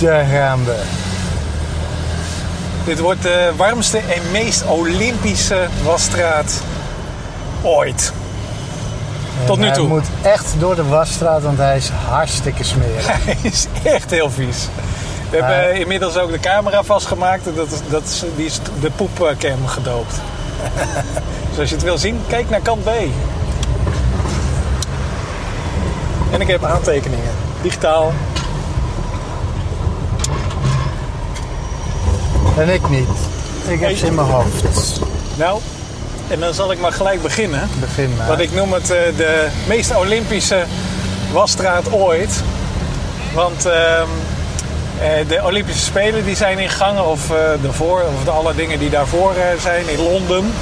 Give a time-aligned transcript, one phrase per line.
[0.00, 0.82] Daar gaan we.
[2.84, 6.60] Dit wordt de warmste en meest Olympische wasstraat
[7.62, 8.12] ooit.
[9.46, 9.88] Tot nu Hij toe.
[9.88, 13.06] moet echt door de wasstraat, want hij is hartstikke smerig.
[13.24, 14.68] Hij is echt heel vies.
[15.30, 17.46] We Maar- hebben inmiddels ook de camera vastgemaakt.
[17.46, 20.14] en Dat is, dat is, die is de poepcam gedoopt.
[21.50, 22.88] dus als je het wil zien, kijk naar kant B.
[26.32, 27.30] En ik heb aantekeningen.
[27.62, 28.12] Digitaal.
[32.56, 33.08] En ik niet.
[33.66, 35.00] Ik heb ze in mijn hoofd.
[35.36, 35.60] Nou,
[36.28, 37.68] en dan zal ik maar gelijk beginnen.
[37.80, 38.26] Begin maar.
[38.26, 40.64] Want ik noem het eh, de meest Olympische
[41.32, 42.42] wasstraat ooit.
[43.34, 44.08] Want ehm,
[45.00, 48.78] eh, de Olympische Spelen die zijn in gang, of eh daarvoor, of de alle dingen
[48.78, 50.52] die daarvoor zijn in Londen.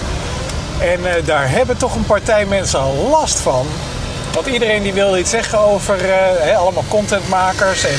[0.80, 3.66] En daar hebben toch een partij mensen al last van.
[4.34, 5.96] Want iedereen die wil iets zeggen over
[6.56, 7.98] allemaal contentmakers en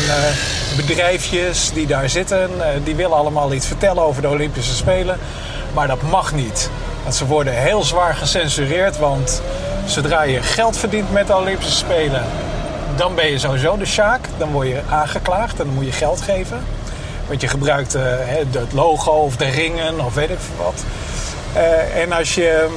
[0.76, 2.50] bedrijfjes die daar zitten.
[2.62, 5.20] eh, die willen allemaal iets vertellen over de Olympische Spelen.
[5.74, 6.70] Maar dat mag niet.
[7.04, 8.98] Want ze worden heel zwaar gecensureerd.
[8.98, 9.42] Want
[9.86, 12.24] zodra je geld verdient met de Olympische Spelen,
[12.96, 14.28] dan ben je sowieso de sjaak.
[14.38, 16.64] Dan word je aangeklaagd en dan moet je geld geven.
[17.28, 18.04] Want je gebruikt eh,
[18.52, 20.84] het logo of de ringen of weet ik wat.
[21.54, 22.70] Eh, en als je,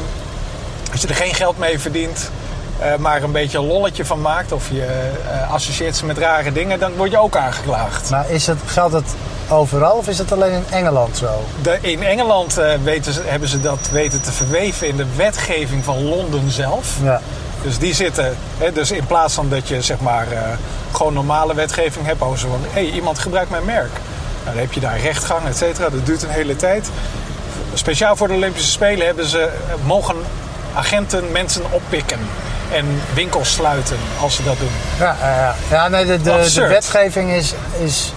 [0.92, 2.31] als je er geen geld mee verdient,
[2.79, 4.53] eh, maar een beetje een lolletje van maakt...
[4.53, 4.87] of je
[5.31, 8.11] eh, associeert ze met rare dingen, dan word je ook aangeklaagd.
[8.11, 9.15] Maar is het, geldt het
[9.49, 11.45] overal of is het alleen in Engeland zo?
[11.63, 15.85] De, in Engeland eh, weten ze, hebben ze dat weten te verweven in de wetgeving
[15.85, 16.95] van Londen zelf.
[17.03, 17.21] Ja.
[17.63, 20.27] Dus die zitten, hè, dus in plaats van dat je zeg maar
[20.93, 23.93] gewoon normale wetgeving hebt over zo van, hé, iemand gebruikt mijn merk.
[24.45, 25.89] Nou, dan heb je daar rechtgang, et cetera.
[25.89, 26.91] Dat duurt een hele tijd.
[27.75, 29.49] Speciaal voor de Olympische Spelen hebben ze,
[29.85, 30.17] mogen
[30.75, 32.19] agenten mensen oppikken
[32.72, 34.70] en winkels sluiten als ze dat doen.
[34.98, 35.89] Ja, ja, ja.
[35.89, 38.12] nee, de, de, wetgeving is, is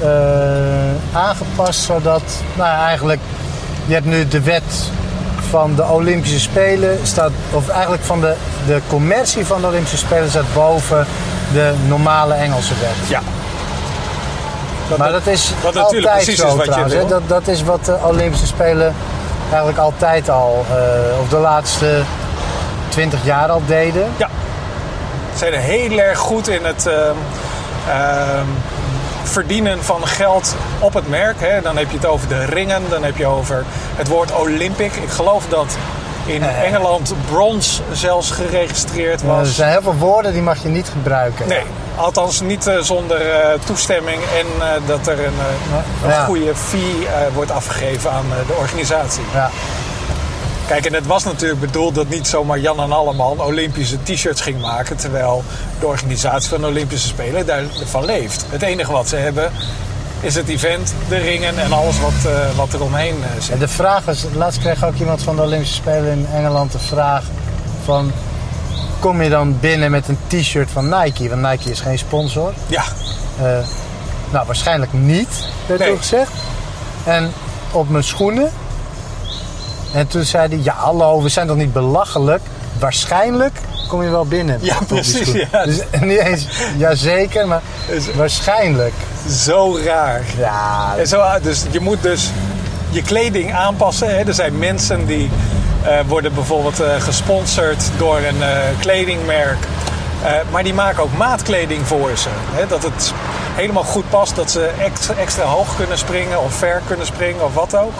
[0.00, 0.08] eh,
[1.12, 2.22] aangepast zodat,
[2.54, 3.20] nou eigenlijk,
[3.86, 4.90] je hebt nu de wet
[5.50, 8.34] van de Olympische Spelen, staat, of eigenlijk van de,
[8.66, 11.06] de commercie van de Olympische Spelen staat boven
[11.52, 13.08] de normale Engelse wet.
[13.08, 13.20] Ja.
[14.88, 17.08] Dat, Maar dat is wat altijd precies zo is wat trouwens.
[17.08, 18.94] Dat, dat is wat de Olympische Spelen
[19.48, 22.02] eigenlijk altijd al, eh, of de laatste
[22.96, 24.12] 20 jaar al deden.
[24.16, 24.28] Ja.
[25.32, 27.14] Ze zijn er heel erg goed in het ehm,
[27.88, 28.46] ehm,
[29.22, 31.36] verdienen van geld op het merk.
[31.40, 31.60] Hè.
[31.60, 33.64] Dan heb je het over de ringen, dan heb je over
[33.96, 34.92] het woord Olympic.
[34.92, 35.76] Ik geloof dat
[36.26, 39.54] in Engeland brons zelfs geregistreerd er was.
[39.54, 41.48] zijn heel veel woorden die mag je niet gebruiken.
[41.48, 41.62] Nee,
[41.96, 45.34] althans niet eh, zonder eh, toestemming en eh, dat er een,
[46.04, 46.24] een Ja.
[46.24, 49.22] goede fee wordt afgegeven aan de organisatie.
[49.34, 49.50] Ja.
[50.66, 54.60] Kijk, en het was natuurlijk bedoeld dat niet zomaar Jan en Alleman Olympische t-shirts ging
[54.60, 54.96] maken.
[54.96, 55.44] Terwijl
[55.80, 58.44] de organisatie van de Olympische Spelen daarvan leeft.
[58.48, 59.52] Het enige wat ze hebben
[60.20, 63.60] is het event, de ringen en alles wat, eh, wat er omheen eh, En zit.
[63.60, 67.22] de vraag was, laatst kreeg ook iemand van de Olympische Spelen in Engeland de vraag
[67.84, 68.12] van...
[68.98, 71.28] Kom je dan binnen met een t-shirt van Nike?
[71.28, 72.52] Want Nike is geen sponsor.
[72.66, 72.84] Ja,
[73.42, 73.58] Eh,
[74.30, 75.28] nou, waarschijnlijk niet,
[75.66, 75.96] werd Nee.
[75.96, 76.30] gezegd.
[77.04, 77.32] En
[77.70, 78.50] op mijn schoenen.
[79.96, 82.42] En toen zei hij, ja hallo, we zijn toch niet belachelijk?
[82.78, 84.58] Waarschijnlijk kom je wel binnen.
[84.62, 85.64] Ja, precies, ja.
[85.64, 86.46] Dus niet eens,
[86.76, 87.62] jazeker, maar
[88.14, 88.92] waarschijnlijk.
[89.30, 90.22] zo raar.
[90.38, 92.30] Ja, En zo, dus je moet dus
[92.90, 94.08] je kleding aanpassen.
[94.08, 94.26] Hè.
[94.26, 95.30] Er zijn mensen die
[95.82, 99.66] eh, worden bijvoorbeeld eh, gesponsord door een eh, kledingmerk.
[100.50, 102.28] Maar die maken ook maatkleding voor ze.
[102.32, 102.66] Hè.
[102.66, 103.12] Dat het
[103.54, 104.36] helemaal goed past.
[104.36, 107.92] Dat ze extra, extra hoog kunnen springen of ver kunnen springen of wat ook.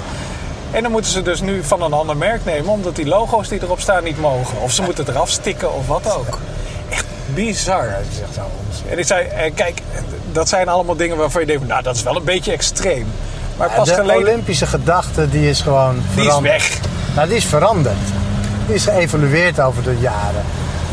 [0.77, 2.73] En dan moeten ze dus nu van een ander merk nemen.
[2.73, 4.61] Omdat die logo's die erop staan niet mogen.
[4.61, 6.39] Of ze moeten het eraf stikken of wat ook.
[6.89, 7.05] Echt
[7.35, 7.89] bizar.
[8.35, 8.89] zo onzin.
[8.91, 9.83] En ik zei, eh, kijk,
[10.33, 13.07] dat zijn allemaal dingen waarvan je denkt, nou dat is wel een beetje extreem.
[13.57, 16.53] Maar Ja, pas de geleden, Olympische gedachte die is gewoon die is veranderd.
[16.53, 16.81] weg.
[17.15, 17.97] Nou, die is veranderd.
[18.67, 20.45] Die is geëvolueerd over de jaren.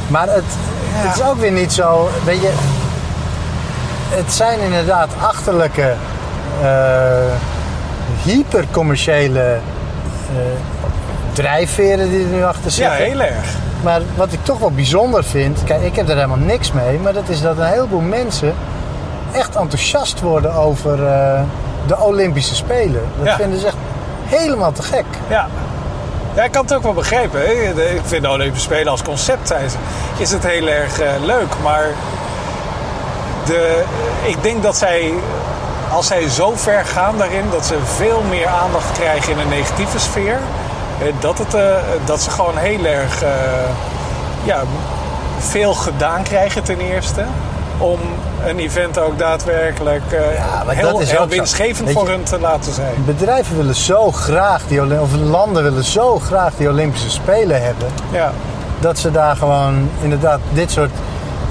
[0.08, 0.44] Maar het,
[0.92, 2.10] het is ook weer niet zo.
[2.26, 2.54] Weet je,
[4.10, 5.94] het zijn inderdaad achterlijke,
[6.62, 7.36] eh
[8.24, 9.60] hypercommerciële
[11.34, 12.96] drijfveren die er nu achter Ja, zitten.
[12.96, 13.46] heel erg.
[13.84, 17.14] Maar wat ik toch wel bijzonder vind, kijk, ik heb er helemaal niks mee, maar
[17.14, 18.54] dat is dat een heleboel mensen
[19.32, 21.42] echt enthousiast worden over eh,
[21.88, 23.02] de Olympische Spelen.
[23.18, 23.36] Dat Ja.
[23.36, 23.76] vinden ze echt
[24.26, 25.06] helemaal te gek.
[25.30, 25.48] Ja.
[26.34, 27.40] ja, ik kan het ook wel begrijpen.
[27.40, 27.52] Hè.
[27.96, 29.78] Ik vind de Olympische Spelen als concept zijn ze-
[30.18, 31.54] is het heel erg eh, leuk.
[31.64, 31.86] Maar
[33.46, 33.84] de,
[34.24, 35.14] ik denk dat zij,
[35.94, 40.00] als zij zo ver gaan daarin, dat ze veel meer aandacht krijgen in een negatieve
[40.00, 40.40] sfeer.
[41.00, 41.62] eh, Dat, het, eh,
[42.06, 43.30] dat ze gewoon heel erg eh,
[44.44, 44.62] ja,
[45.40, 47.24] veel gedaan krijgen ten eerste.
[47.78, 48.00] Om
[48.46, 50.04] een event ook daadwerkelijk
[50.38, 51.36] Ja, maar heel, dat is heel ook zo.
[51.36, 52.94] winstgevend voor je- hun te laten zijn.
[53.06, 57.88] Bedrijven willen zo graag die of landen willen zo graag die Olympische Spelen hebben.
[58.12, 58.32] Ja,
[58.80, 60.92] Dat ze daar gewoon inderdaad dit soort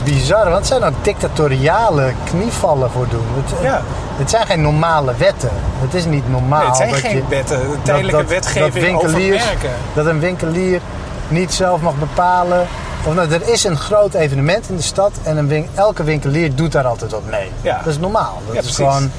[0.04, 3.26] bizarre, want het zijn ook dictatoriale knievallen voor doen.
[3.34, 3.80] Het, Ja.
[4.16, 5.50] Het zijn geen normale wetten.
[5.80, 6.58] Het is niet normaal.
[6.58, 7.60] nee, het zijn dat geen je, wetten.
[7.60, 9.70] De dat- tijdelijke dat- wetgeving dat winkeliers- merken.
[9.94, 10.80] Dat een winkelier
[11.28, 12.66] niet zelf mag bepalen.
[13.06, 16.54] Of nou, er is een groot evenement in de stad en een win- elke winkelier
[16.54, 17.50] doet daar altijd wat mee.
[17.60, 17.76] Ja.
[17.84, 18.42] Dat is normaal.
[18.46, 18.74] Dat Ja, is precies.
[18.76, 19.10] gewoon,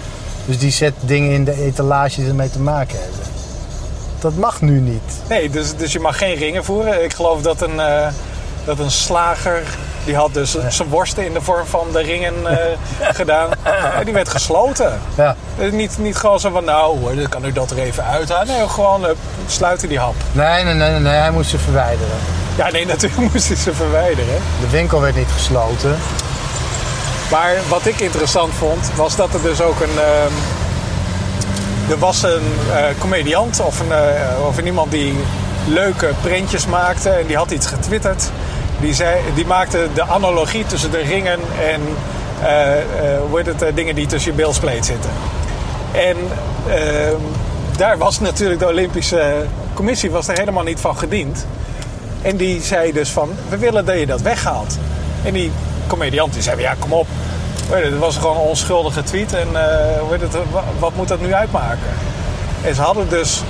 [0.45, 3.19] dus die zet dingen in de etalage die ermee te maken hebben.
[4.19, 5.13] Dat mag nu niet.
[5.29, 7.03] Nee, dus, dus je mag geen ringen voeren.
[7.03, 8.07] Ik geloof dat een, eh,
[8.65, 9.61] dat een slager,
[10.05, 12.57] die had dus zijn worsten in de vorm van de ringen eh,
[13.19, 13.49] gedaan.
[13.97, 14.99] En die werd gesloten.
[15.15, 15.35] Ja.
[15.59, 18.47] Eh, Niet, niet gewoon zo van, nou hoor, dan kan u dat er even uithalen.
[18.47, 19.11] Nee, gewoon eh,
[19.47, 20.15] sluiten die hap.
[20.31, 22.15] Nee, nee, nee, nee, hij moest ze verwijderen.
[22.55, 24.41] Ja, nee, natuurlijk moest hij ze verwijderen.
[24.61, 25.95] De winkel werd niet gesloten.
[27.31, 29.99] Maar wat ik interessant vond, was dat er dus ook een...
[29.99, 30.31] ehm,
[31.91, 32.41] er was een
[32.99, 33.91] comediant of, een,
[34.47, 35.15] of iemand die
[35.67, 37.09] leuke printjes maakte.
[37.09, 38.23] En die had iets getwitterd.
[38.83, 41.39] Die, zei, die maakte de analogie tussen de ringen
[41.73, 41.81] en
[42.41, 42.83] eh, eh,
[43.29, 45.09] hoe heet het, eh, dingen die tussen je beelspleet zitten.
[45.91, 46.17] En
[46.69, 47.15] ehm,
[47.77, 51.45] daar was natuurlijk de Olympische Commissie was er helemaal niet van gediend.
[52.21, 54.77] En die zei dus van, we willen dat je dat weghaalt.
[55.23, 55.51] En die
[55.87, 57.07] comediant zei, ja kom op.
[57.69, 59.47] Je, Het was gewoon een onschuldige tweet en
[60.09, 61.89] heet het, wa- wat moet dat nu uitmaken?
[62.61, 63.41] En ze hadden dus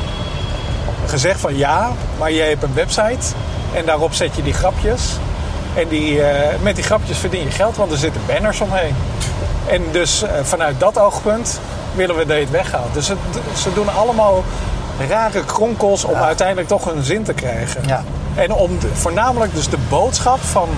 [1.05, 3.35] gezegd van ja, maar jij hebt een website
[3.73, 5.01] en daarop zet je die grapjes.
[5.75, 8.95] En die, eh, met die grapjes verdien je geld, want er zitten banners omheen.
[9.69, 11.59] En dus eh, vanuit dat oogpunt
[11.95, 12.93] willen we dat je het weghaalt.
[12.93, 13.15] Dus ze,
[13.61, 14.43] ze doen allemaal
[15.09, 17.81] rare kronkels om uiteindelijk toch een zin te krijgen.
[17.87, 18.03] Ja.
[18.35, 20.69] En om de- voornamelijk dus de boodschap van,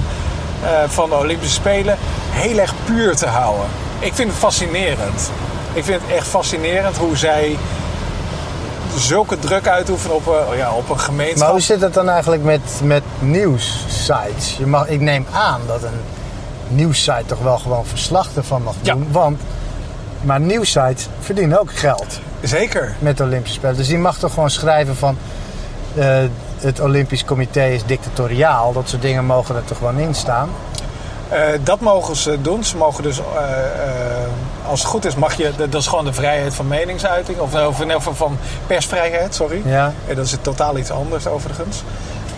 [0.64, 1.98] eh, van de Olympische Spelen
[2.32, 3.66] heel erg puur te houden.
[4.00, 5.32] Ik vind het fascinerend.
[5.74, 7.58] Ik vind het echt fascinerend hoe zij
[8.98, 11.50] zulke druk uitoefenen op, eh, ja, op een Maar gemeenschap.
[11.52, 14.56] hoe zit het dan eigenlijk met, met nieuwssites?
[14.58, 16.00] Je mag, ik neem aan dat een
[16.68, 18.94] nieuwssite toch wel gewoon verslag ervan mag Ja.
[18.94, 19.08] doen.
[19.12, 19.42] Want,
[20.22, 22.96] maar nieuwssites verdienen ook geld Zeker.
[23.00, 23.76] met de Olympische Spelen.
[23.76, 25.18] Dus die mag toch gewoon schrijven van...
[25.96, 26.18] eh,
[26.60, 28.74] het Olympisch Comité is dictatoriaal.
[28.74, 30.50] Dat soort dingen mogen er toch gewoon in staan.
[31.30, 32.64] Eh, dat mogen ze doen.
[32.64, 33.20] Ze mogen dus,
[34.70, 37.40] als het goed is, mag je, dat is gewoon de vrijheid van meningsuiting.
[37.40, 39.62] Of, of in van persvrijheid, sorry.
[39.66, 39.94] Ja.
[40.08, 41.84] En dat is totaal iets anders overigens.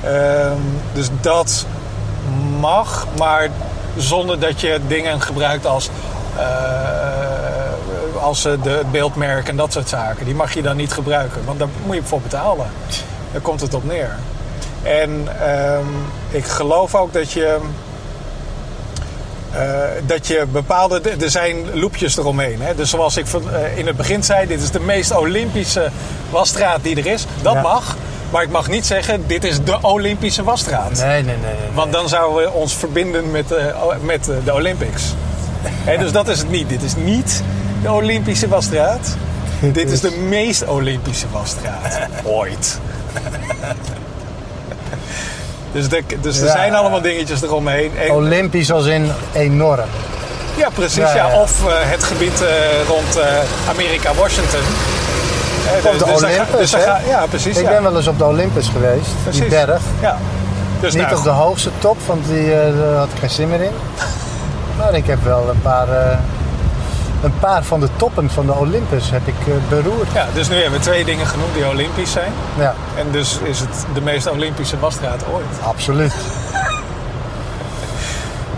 [0.03, 0.57] Ehm,
[0.93, 1.65] dus dat
[2.59, 3.49] mag, maar
[3.97, 5.89] zonder dat je dingen gebruikt als,
[6.37, 10.25] eh, als eh, de het beeldmerk en dat soort zaken.
[10.25, 12.67] Die mag je dan niet gebruiken, want daar moet je voor betalen.
[13.31, 14.15] Daar komt het op neer.
[14.83, 15.85] En ehm,
[16.29, 17.57] ik geloof ook dat je...
[19.57, 19.63] eh,
[20.05, 21.01] dat je bepaalde.
[21.19, 22.61] Er zijn loopjes eromheen.
[22.61, 22.75] Hè?
[22.75, 25.89] Dus zoals ik van- eh, in het begin zei, dit is de meest Olympische
[26.29, 27.25] wasstraat die er is.
[27.41, 27.61] Dat Ja.
[27.61, 27.97] mag.
[28.29, 30.91] Maar ik mag niet zeggen, dit is de Olympische wasstraat.
[30.91, 31.35] Nee, nee, nee.
[31.35, 31.73] nee, nee.
[31.73, 33.65] Want dan zouden we ons verbinden met, eh,
[34.01, 35.03] met de Olympics.
[35.99, 36.69] Dus dat is het niet.
[36.69, 37.43] Dit is niet
[37.81, 39.15] de Olympische wasstraat.
[39.59, 42.79] Dit is de meest Olympische wasstraat ooit.
[45.77, 46.51] Dus, de, dus er Ja.
[46.51, 47.91] zijn allemaal dingetjes eromheen.
[47.97, 49.79] En- Olympisch als in enorm.
[50.55, 51.11] ja, precies.
[51.13, 51.39] Ja.
[51.41, 52.47] Of eh, het gebied eh,
[52.87, 53.25] rond eh,
[53.69, 54.59] Amerika-Washington.
[54.59, 57.57] Eh, Of de dus dan ga- Olympus, dus ga- Ja, precies.
[57.57, 57.69] Ik ja.
[57.69, 59.09] ben wel eens op de Olympus geweest.
[59.23, 59.41] Precies.
[59.41, 59.81] Die berg.
[60.01, 60.17] Ja.
[60.79, 62.53] Dus Niet nou, op de hoogste top, want die,
[62.97, 63.71] had ik geen zin meer in.
[64.77, 65.87] Maar ik heb wel een paar,
[67.23, 70.07] een paar van de toppen van de Olympus heb ik eh, beroerd.
[70.13, 72.31] ja, dus nu hebben we twee dingen genoemd die Olympisch zijn.
[72.57, 75.45] Ja, En dus is het de meest Olympische wasstraat ooit.
[75.63, 76.13] absoluut.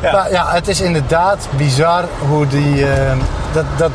[0.02, 0.12] Ja.
[0.12, 2.86] Maar ja, het is inderdaad bizar hoe die.
[2.92, 3.12] eh,
[3.54, 3.92] dat, dat,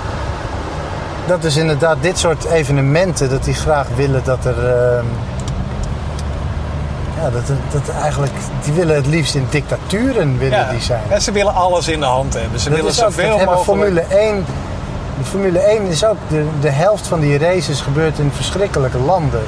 [1.27, 4.67] dat is inderdaad dit soort evenementen, dat die graag willen dat er.
[4.69, 5.05] eh,
[7.25, 8.33] ja, dat, dat eigenlijk.
[8.65, 10.71] Die willen het liefst in dictaturen willen Ja.
[10.71, 11.03] die zijn.
[11.09, 12.61] En ze willen alles in de hand hebben.
[12.61, 13.61] Ze Dat willen zoveel mogelijk...
[13.61, 14.45] Formule 1.
[15.19, 16.17] De Formule 1 is ook.
[16.29, 19.43] De, de helft van die races gebeurt in verschrikkelijke landen.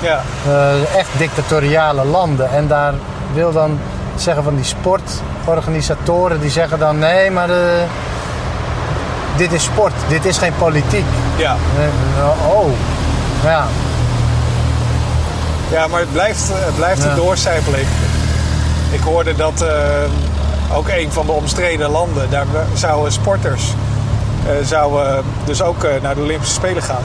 [0.00, 2.50] Ja, Eh, echt dictatoriale landen.
[2.50, 2.94] En daar
[3.32, 3.78] wil dan
[4.16, 6.40] zeggen van die sportorganisatoren.
[6.40, 7.56] Die zeggen dan nee, maar eh,
[9.36, 9.92] dit is sport.
[10.08, 11.04] Dit is geen politiek.
[11.36, 11.56] ja.
[12.18, 12.66] Eh, oh.
[13.44, 13.66] Ja.
[15.70, 17.08] Ja, maar het blijft, het blijft Ja.
[17.10, 17.86] een doorcijpeling.
[18.90, 23.62] Ik hoorde dat eh, ook een van de omstreden landen, daar zouden sporters
[24.46, 27.02] eh, zouden dus ook eh, naar de Olympische Spelen gaan.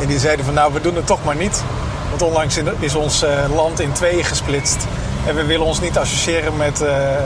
[0.00, 1.62] En die zeiden van nou, we doen het toch maar niet.
[2.08, 4.76] Want onlangs is ons eh, land in tweeën gesplitst.
[5.26, 7.20] En we willen ons niet associëren met eh, eh,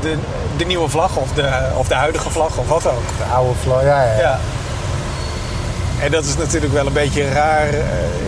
[0.00, 0.16] de,
[0.56, 3.06] de nieuwe vlag of de, of de huidige vlag of wat ook.
[3.18, 4.18] De oude vlag, ja, ja.
[4.18, 4.38] Ja.
[6.02, 7.78] En dat is natuurlijk wel een beetje raar, eh,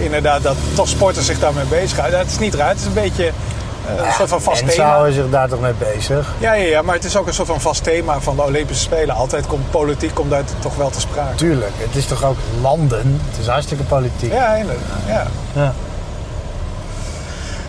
[0.04, 2.18] inderdaad, dat toch sporters zich daarmee bezighouden.
[2.18, 4.92] Het is niet raar, het is een beetje eh, een soort van vast Mensen thema.
[4.92, 6.34] houden zich daar toch mee bezig.
[6.38, 8.82] Ja, ja, ja, maar het is ook een soort van vast thema van de Olympische
[8.82, 9.14] Spelen.
[9.14, 11.34] Altijd komt politiek komt daar toch wel te sprake.
[11.34, 13.20] Tuurlijk, het is toch ook landen.
[13.30, 14.32] Het is hartstikke politiek.
[14.32, 14.82] Ja, inderdaad.
[15.06, 15.26] Ja.
[15.52, 15.72] Ja.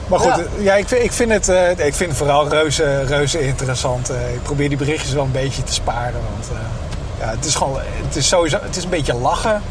[0.07, 0.43] Maar goed, Ja.
[0.59, 0.75] ja.
[0.75, 4.09] ik, vind, ik, vind het, eh, ik vind het vooral reuze, reuze interessant.
[4.09, 6.13] Ik probeer die berichtjes wel een beetje te sparen.
[6.33, 6.47] Want
[7.19, 9.61] ja, het is gewoon, het is sowieso, het is een beetje lachen.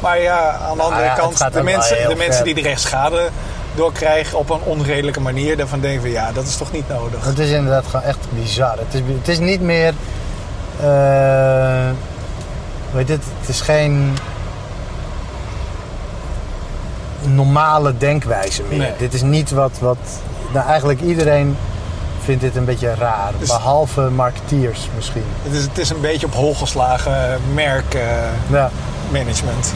[0.00, 2.80] Maar ja, aan de andere ja, het kant, de mensen, de mensen die er echt
[2.80, 3.28] schade
[3.74, 7.24] door krijgen op een onredelijke manier, daarvan denken van ja, dat is toch niet nodig.
[7.24, 8.78] Het is inderdaad gewoon echt bizar.
[8.78, 9.94] Het is, het is niet meer.
[10.80, 11.90] eh
[12.90, 14.16] weet het, het is geen
[17.22, 18.78] normale denkwijze meer.
[18.78, 18.92] Nee.
[18.98, 19.72] Dit is niet wat.
[19.80, 19.96] wat
[20.52, 21.56] nou, eigenlijk iedereen
[22.22, 23.32] vindt dit een beetje raar.
[23.38, 25.24] Dus- Behalve marketeers misschien.
[25.42, 28.50] Het is, het is een beetje op hol geslagen merkmanagement.
[28.50, 28.70] Ja.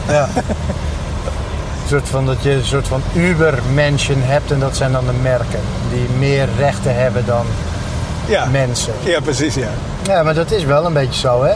[0.07, 0.29] Ja.
[1.83, 5.13] Een soort van dat je een soort van Uber-menschen hebt en dat zijn dan de
[5.21, 5.59] merken.
[5.91, 7.45] Die meer rechten hebben dan
[8.25, 8.45] ja.
[8.45, 8.93] mensen.
[9.03, 9.69] ja, precies, ja.
[10.07, 11.53] Ja, maar dat is wel een beetje zo, hè?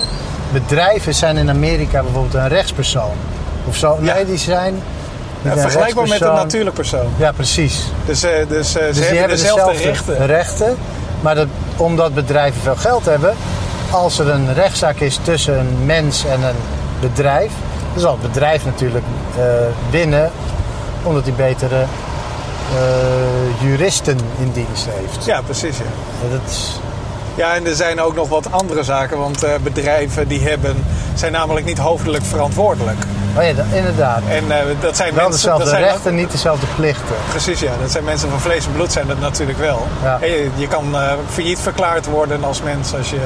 [0.52, 3.16] Bedrijven zijn in Amerika bijvoorbeeld een rechtspersoon.
[3.66, 3.98] Of zo.
[4.02, 4.14] Ja.
[4.14, 4.82] Nee, die zijn.
[5.42, 7.08] Ja, vergelijkbaar met een natuurlijk persoon.
[7.18, 7.84] Ja, precies.
[8.06, 10.26] Dus, eh, dus, eh, ze Dus die hebben dezelfde rechten.
[10.26, 10.78] rechten.
[11.22, 13.36] Maar dat, omdat bedrijven veel geld hebben,
[13.92, 16.56] als er een rechtszaak is tussen een mens en een
[17.00, 17.52] bedrijf,
[17.92, 19.06] dan zal het bedrijf natuurlijk
[19.38, 19.44] eh,
[19.90, 20.32] winnen,
[21.04, 21.82] omdat hij betere
[22.76, 25.26] eh, juristen in dienst heeft.
[25.26, 26.30] Ja, precies, ja.
[26.30, 26.80] Dat is,
[27.36, 31.32] Ja, en er zijn ook nog wat andere zaken, want eh, bedrijven die hebben, zijn
[31.32, 32.98] namelijk niet hoofdelijk verantwoordelijk.
[33.38, 34.22] oh ja, dat- inderdaad.
[34.30, 34.44] En
[34.82, 35.32] dat zijn Wel mensen.
[35.32, 37.16] dezelfde dat zijn rechten, niet dezelfde plichten.
[37.30, 37.72] Precies, ja.
[37.82, 39.88] Dat zijn mensen van vlees en bloed, zijn dat natuurlijk wel.
[40.04, 40.18] Ja.
[40.22, 40.96] Je, je kan
[41.30, 43.20] failliet verklaard worden als mens als je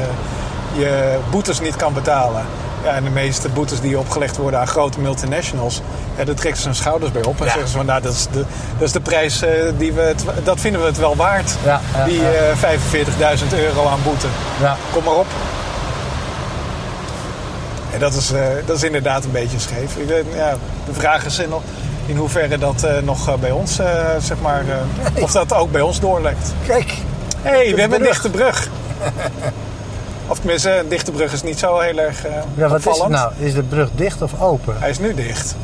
[0.73, 2.41] je boetes niet kan betalen.
[2.83, 5.81] Ja, en de meeste boetes die opgelegd worden aan grote multinationals,
[6.17, 7.39] ja, daar trekken ze hun schouders bij op.
[7.39, 7.51] En Ja.
[7.51, 8.45] zeggen ze van, nou, dat is de,
[8.77, 11.51] dat is de prijs, eh, die we het, dat vinden we het wel waard.
[11.63, 12.31] Ja, ja, die ja.
[12.31, 14.27] eh 45.000 euro aan boete.
[14.61, 14.77] Ja.
[14.93, 15.25] Kom maar op.
[17.93, 19.95] En dat is, eh, dat is inderdaad een beetje scheef.
[19.95, 21.49] Ik weet, ja, de vraag is in,
[22.05, 23.75] in hoeverre dat nog bij ons,
[24.19, 24.63] zeg maar,
[25.23, 26.53] of dat ook bij ons doorlekt.
[26.67, 26.93] Kijk,
[27.41, 28.67] Hé, hey, we hebben een dichte brug.
[30.31, 33.07] of tenminste, een dichte brug is niet zo heel erg eh ja, wat is het
[33.07, 33.31] nou?
[33.39, 34.75] Is de brug dicht of open?
[34.79, 35.55] Hij is nu dicht.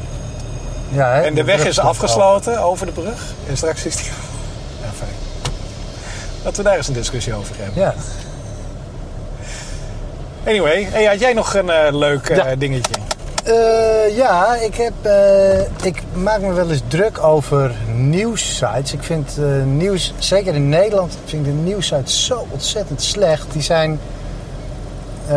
[0.89, 1.21] Ja, hè?
[1.21, 3.21] En de weg is afgesloten over de brug.
[3.49, 4.05] En straks is die...
[4.81, 5.09] Ja, fijn.
[6.43, 7.81] Laten we daar eens een discussie over hebben.
[7.81, 7.93] Ja.
[10.45, 12.55] Anyway, hey, had jij nog een eh, leuk eh, Ja.
[12.55, 12.93] dingetje?
[14.15, 14.93] Ja, ik, heb,
[15.83, 18.93] ik maak me wel eens druk over nieuwssites.
[18.93, 23.45] Ik vind nieuws, zeker in Nederland, vind ik de nieuwssites zo ontzettend slecht.
[23.51, 23.99] Die zijn.
[25.27, 25.35] Eh,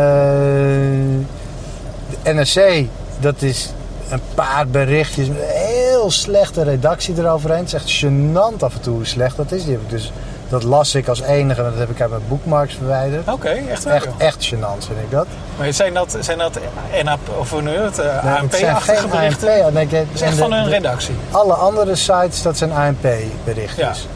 [2.23, 2.85] de NRC,
[3.19, 3.73] dat is
[4.09, 7.59] een paar berichtjes met een heel slechte redactie eroverheen.
[7.59, 9.63] Het is echt gênant af en toe hoe slecht dat is.
[9.63, 10.11] Die heb ik dus,
[10.49, 13.31] dat las ik als enige, en dat heb ik uit mijn bookmarks verwijderd.
[13.31, 13.93] Oké, echt wel.
[13.93, 15.27] Echt, echt gênant vind ik dat.
[15.57, 16.59] Maar zijn dat, zijn dat
[17.03, 19.65] NAP, of hoe het, eh, Nee, het zijn ANP-achtige geen berichten?
[19.65, 19.73] ANP.
[19.73, 21.15] Nee, Dat is echt van hun redactie.
[21.31, 24.07] Alle andere sites, dat zijn ANP-berichtjes.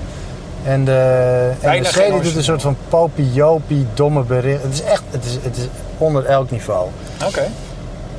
[0.65, 4.63] En de NRC geen die doet een soort van popie-jopie, domme bericht.
[4.63, 5.67] Het is echt het is, het is
[5.98, 6.89] onder elk niveau.
[7.25, 7.48] Oké.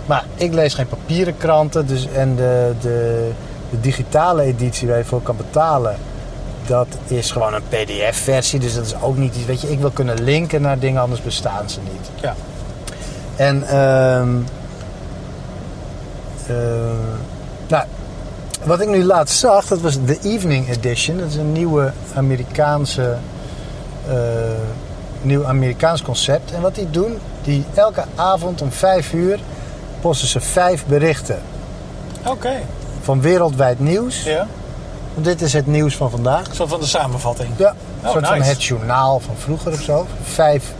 [0.06, 1.86] Maar ik lees geen papieren kranten.
[1.86, 3.30] Dus, en de, de,
[3.70, 5.96] de digitale editie waar je voor kan betalen...
[6.66, 8.60] dat is gewoon een pdf-versie.
[8.60, 9.46] Dus dat is ook niet iets...
[9.46, 12.10] Weet je, ik wil kunnen linken naar dingen, anders bestaan ze niet.
[12.20, 12.34] Ja.
[13.36, 14.28] En ehm
[16.46, 16.54] eh,
[17.68, 17.84] nou,
[18.66, 21.18] wat ik nu laatst zag, dat was de Evening Edition.
[21.18, 23.16] Dat is een nieuwe Amerikaanse,
[24.08, 24.14] eh,
[25.22, 26.52] nieuw Amerikaans concept.
[26.52, 29.38] En wat die doen, die elke avond om vijf uur
[30.00, 31.38] posten ze vijf berichten
[32.26, 32.52] Oké.
[33.02, 34.22] van wereldwijd nieuws.
[34.22, 34.46] Ja.
[35.14, 36.54] Want dit is het nieuws van vandaag.
[36.54, 37.48] Zo van de samenvatting.
[37.56, 40.06] Ja, een Oh, soort van het journaal van vroeger of zo.
[40.22, 40.72] Vijf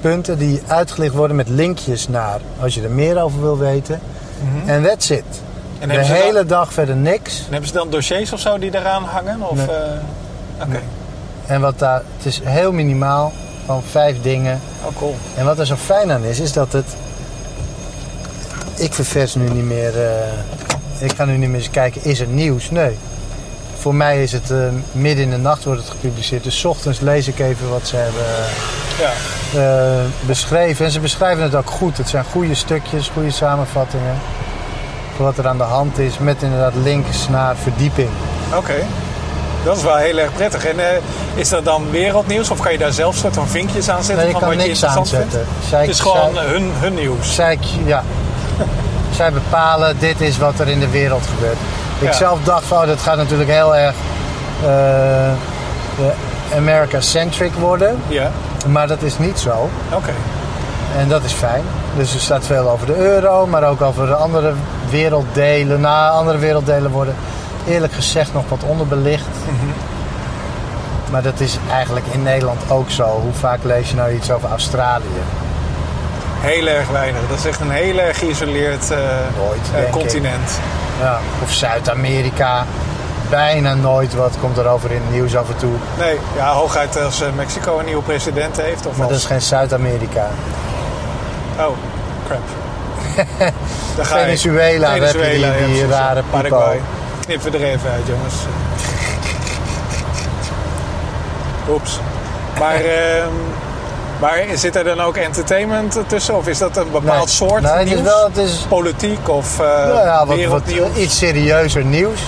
[0.00, 4.00] punten die uitgelicht worden met linkjes naar als je er meer over wil weten.
[4.66, 5.24] En that's it.
[5.78, 7.38] En de hele dan, dag verder niks.
[7.38, 9.42] en hebben ze dan dossiers of zo die eraan hangen?
[9.50, 9.66] Of, Nee.
[10.60, 10.66] Oké.
[10.68, 10.80] Nee.
[11.46, 13.32] En wat daar, het is heel minimaal,
[13.66, 14.60] van vijf dingen.
[14.84, 15.16] Oh, cool.
[15.36, 16.86] En wat er zo fijn aan is, is dat het.
[18.76, 19.92] Ik ververs nu niet meer.
[20.04, 20.12] eh,
[20.98, 22.70] ik ga nu niet meer eens kijken, is er nieuws?
[22.70, 22.98] Nee.
[23.78, 24.58] Voor mij is het eh,
[24.92, 26.44] midden in de nacht wordt het gepubliceerd.
[26.44, 28.22] Dus 's ochtends lees ik even wat ze hebben
[28.98, 29.12] Ja.
[30.26, 30.84] beschreven.
[30.84, 31.96] En ze beschrijven het ook goed.
[31.96, 34.14] Het zijn goede stukjes, goede samenvattingen.
[35.18, 36.18] Wat er aan de hand is.
[36.18, 38.08] Met inderdaad links naar verdieping.
[38.56, 38.74] Oké.
[39.64, 40.64] Dat is wel heel erg prettig.
[40.64, 40.96] En eh,
[41.34, 44.16] is dat dan wereldnieuws of kan je daar zelf soort van vinkjes aan zetten?
[44.16, 45.44] Nee, je van kan wat niks aanzetten.
[45.68, 47.34] Zij- Het is gewoon zij- hun, hun nieuws.
[47.34, 48.02] Zij, ja.
[49.16, 51.56] Zij bepalen, dit is wat er in de wereld gebeurt.
[51.98, 52.12] Ik Ja.
[52.12, 53.94] zelf dacht van, oh, dat gaat natuurlijk heel erg
[54.64, 55.28] eh,
[56.56, 57.98] America-centric worden.
[58.08, 58.30] Ja,
[58.66, 59.68] Maar dat is niet zo.
[59.94, 60.12] oké.
[60.98, 61.62] En dat is fijn.
[61.96, 64.52] Dus er staat veel over de euro, maar ook over de andere
[64.90, 65.80] werelddelen.
[65.80, 67.14] Nou, andere werelddelen worden
[67.68, 69.26] eerlijk gezegd nog wat onderbelicht.
[71.10, 73.04] Maar dat is eigenlijk in Nederland ook zo.
[73.04, 75.22] Hoe vaak lees je nou iets over Australië?
[76.40, 77.20] Heel erg weinig.
[77.28, 78.98] Dat is echt een heel erg geïsoleerd eh,
[79.36, 80.60] Nooit, eh, continent.
[81.00, 81.18] Ja.
[81.42, 82.64] Of Zuid-Amerika.
[83.30, 85.72] Bijna nooit wat komt erover in het nieuws af en toe.
[85.98, 88.86] Nee, ja, hooguit als eh, Mexico een nieuwe president heeft.
[88.86, 89.24] Of Maar dat als...
[89.24, 90.28] is geen Zuid-Amerika.
[91.58, 91.76] Oh,
[92.26, 92.40] crap.
[94.00, 96.80] Venezuela, daar heb je die- rare Paraguay.
[97.24, 98.34] Knippen er even uit, jongens.
[101.68, 102.00] Oeps.
[102.58, 102.80] Maar,
[104.20, 106.36] maar zit er dan ook entertainment tussen?
[106.36, 107.34] Of is dat een bepaald Nee.
[107.34, 108.02] soort Nee, het is nieuws?
[108.02, 110.62] wel- het is- Politiek of Nou ja, wat,
[110.96, 112.20] iets serieuzer nieuws.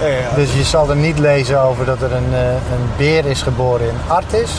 [0.00, 0.14] Ja, ja.
[0.34, 3.86] Dus je zal er niet lezen over dat er een, eh, een beer is geboren
[3.88, 4.50] in Artis.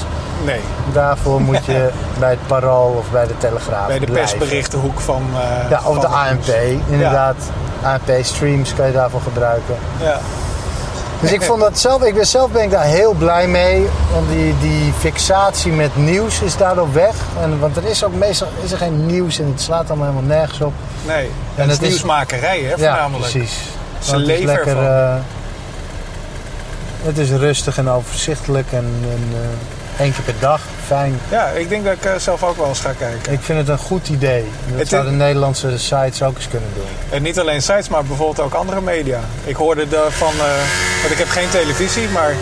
[0.45, 0.59] Nee,
[0.93, 4.37] Daarvoor moet je bij het Parool of bij de Telegraaf bij de blijven.
[4.37, 5.23] persberichtenhoek van...
[5.35, 6.47] eh, Ja, of van de ANP.
[6.89, 7.35] Inderdaad,
[7.83, 9.75] ANP-streams kan je daarvoor gebruiken.
[10.01, 10.19] Ja.
[11.19, 13.87] Dus ik, vond dat zelf, ik ben zelf ben ik daar heel blij mee.
[14.13, 17.15] Want die, die fixatie met nieuws is daardoor weg.
[17.41, 20.37] En, want er is ook meestal is er geen nieuws en het slaat allemaal helemaal
[20.37, 20.73] nergens op.
[21.07, 23.31] Nee, En en het het is nieuwsmakerij, hè, Ja, voornamelijk.
[23.31, 23.53] precies.
[23.99, 24.67] Ze Want het is leven lekker.
[24.77, 24.85] ervan.
[24.85, 25.13] eh,
[27.03, 29.39] het is rustig en overzichtelijk en, en eh,
[30.01, 30.61] één keer per dag.
[30.87, 31.19] Fijn.
[31.29, 33.33] Ja, ik denk dat ik eh, zelf ook wel eens ga kijken.
[33.33, 34.45] Ik vind het een goed idee.
[34.69, 36.85] Dat Het zouden is- Nederlandse sites ook eens kunnen doen.
[37.09, 39.19] En niet alleen sites, maar bijvoorbeeld ook andere media.
[39.43, 40.45] Ik hoorde de van, eh,
[41.01, 42.33] want ik heb geen televisie, maar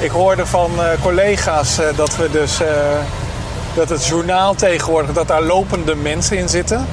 [0.00, 2.58] ik hoorde van eh, collega's dat we dus,
[3.74, 6.86] dat het journaal tegenwoordig, dat daar lopende mensen in zitten.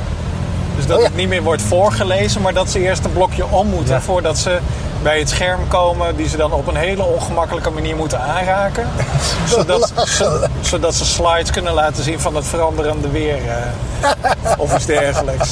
[0.75, 1.07] Dus dat Oh ja.
[1.09, 4.01] het niet meer wordt voorgelezen, maar dat ze eerst een blokje om moeten Ja.
[4.01, 4.57] voordat ze
[5.05, 8.87] bij het scherm komen, die ze dan op een hele ongemakkelijke manier moeten aanraken.
[9.55, 14.85] zodat, zo- zodat ze slides kunnen laten zien van het veranderende weer eh, of iets
[14.85, 15.49] dergelijks.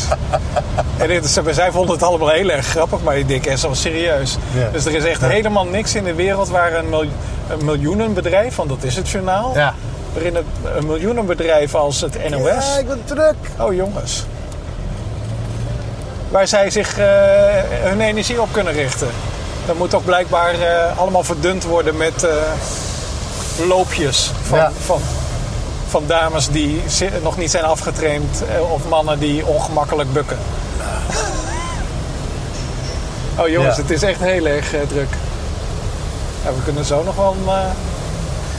[0.98, 4.38] En dit, zij vonden het allemaal heel erg grappig, maar ik denk echt zo serieus.
[4.54, 4.70] Ja.
[4.72, 5.28] Dus er is echt Ja.
[5.28, 7.10] helemaal niks in de wereld waar een
[7.63, 9.74] miljoenenbedrijf, want dat is het journaal, Ja.
[10.13, 10.46] waarin het,
[10.78, 12.44] een miljoenenbedrijf als het NOS.
[12.74, 13.36] Ja, ik ben druk.
[13.60, 14.26] Oh jongens.
[16.30, 17.06] Waar zij zich eh,
[17.84, 19.08] hun energie op kunnen richten.
[19.65, 22.32] Dat moet toch blijkbaar eh, allemaal verdund worden met eh,
[23.67, 24.71] loopjes van, Ja.
[24.86, 24.99] van,
[25.88, 26.82] van dames die
[27.23, 30.38] nog niet zijn afgetraind eh, of mannen die ongemakkelijk bukken.
[33.39, 33.82] Oh jongens, Ja.
[33.82, 35.08] het is echt heel erg druk.
[36.43, 37.54] Ja, we kunnen zo nog wel een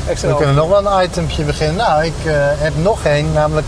[0.08, 0.28] extra...
[0.28, 1.76] We kunnen nog wel een itempje beginnen.
[1.76, 2.12] Nou, ik
[2.58, 3.66] heb nog één, namelijk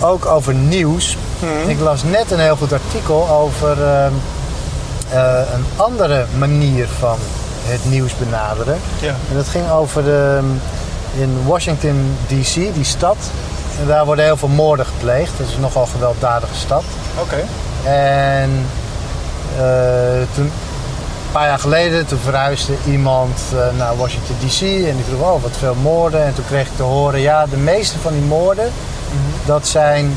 [0.00, 1.16] ook over nieuws.
[1.38, 1.68] Mhm.
[1.68, 4.10] Ik las net een heel goed artikel over ehm, eh,
[5.54, 7.18] een andere manier van
[7.62, 8.78] het nieuws benaderen.
[9.00, 9.14] Ja.
[9.30, 10.40] En dat ging over de,
[11.16, 13.16] in Washington DC, die stad.
[13.80, 15.38] En daar worden heel veel moorden gepleegd.
[15.38, 16.82] Dat is een nogal gewelddadige stad.
[17.20, 17.44] Oké.
[17.84, 18.66] En
[19.56, 25.04] eh, toen, een paar jaar geleden, toen verhuisde iemand eh, naar Washington DC en die
[25.08, 26.24] vroeg, oh wat veel moorden.
[26.24, 28.72] En toen kreeg ik te horen, ja de meeste van die moorden,
[29.44, 30.16] dat zijn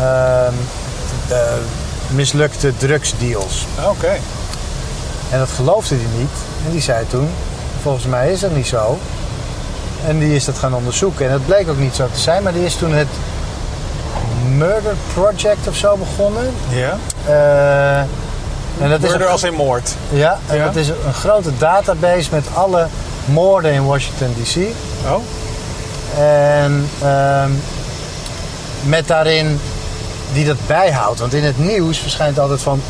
[0.00, 0.52] ehm,
[1.28, 1.36] eh,
[2.10, 3.66] mislukte drugsdeals.
[3.88, 4.12] Oké.
[5.30, 6.30] En dat geloofde hij niet.
[6.66, 7.28] En die zei toen,
[7.82, 8.98] volgens mij is dat niet zo.
[10.06, 11.26] En die is dat gaan onderzoeken.
[11.26, 13.08] En dat bleek ook niet zo te zijn, maar die is toen het
[14.56, 16.50] Murder Project of zo begonnen.
[16.68, 16.96] Ja.
[17.26, 17.98] Eh,
[18.80, 19.94] en dat is Murder een, als in moord.
[20.10, 20.64] ja, en Ja.
[20.64, 22.86] dat is een grote database met alle
[23.24, 24.56] moorden in Washington DC.
[25.06, 25.16] Oh.
[26.18, 27.50] En ehm,
[28.82, 29.60] met daarin
[30.34, 31.20] die dat bijhoudt.
[31.20, 32.80] Want in het nieuws verschijnt altijd van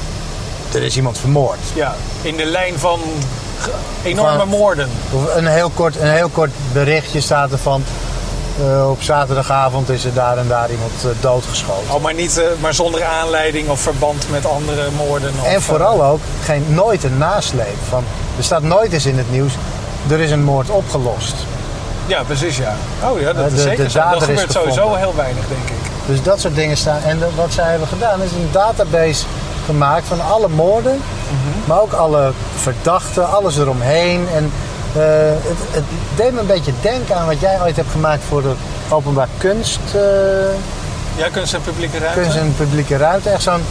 [0.75, 1.59] er is iemand vermoord.
[1.75, 3.01] Ja, in de lijn van
[4.03, 4.89] enorme Van- moorden.
[5.37, 7.85] Een heel kort, een heel kort berichtje staat er van
[8.67, 11.95] eh, op zaterdagavond is er daar en daar iemand eh, doodgeschoten.
[11.95, 15.31] Oh, maar, niet, eh, maar zonder aanleiding of verband met andere moorden.
[15.41, 17.77] Of, En vooral ook geen, nooit een nasleep.
[17.89, 18.05] Van,
[18.39, 19.53] er staat nooit eens in het nieuws,
[20.11, 21.35] er is een moord opgelost.
[22.07, 22.75] ja, precies ja.
[23.11, 24.01] Oh ja, dat De- is de zeker zo.
[24.11, 25.84] Dat gebeurt sowieso heel weinig, denk ik.
[26.07, 27.03] Dus dat soort dingen staan.
[27.03, 29.25] En wat zij hebben gedaan is een database
[29.64, 31.01] gemaakt van alle moorden.
[31.64, 34.27] Maar ook alle verdachten, alles eromheen.
[34.35, 34.53] En
[34.93, 35.03] eh,
[35.43, 35.85] het, het
[36.17, 38.53] deed me een beetje denken aan wat jij ooit hebt gemaakt voor de
[38.88, 40.01] openbaar kunst, eh,
[41.17, 42.21] Ja, kunst en publieke ruimte.
[42.21, 43.31] kunst en publieke ruimte.
[43.31, 43.62] Echt zo'n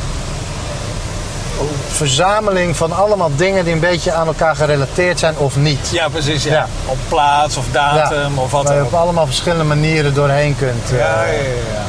[1.94, 5.90] verzameling van allemaal dingen die een beetje aan elkaar gerelateerd zijn of niet.
[5.92, 6.44] Ja, precies.
[6.44, 6.52] Ja.
[6.52, 6.68] Ja.
[6.86, 9.00] Op plaats of datum of wat dan op ook.
[9.00, 11.40] allemaal verschillende manieren doorheen kunt, eh, Ja, ja, ja,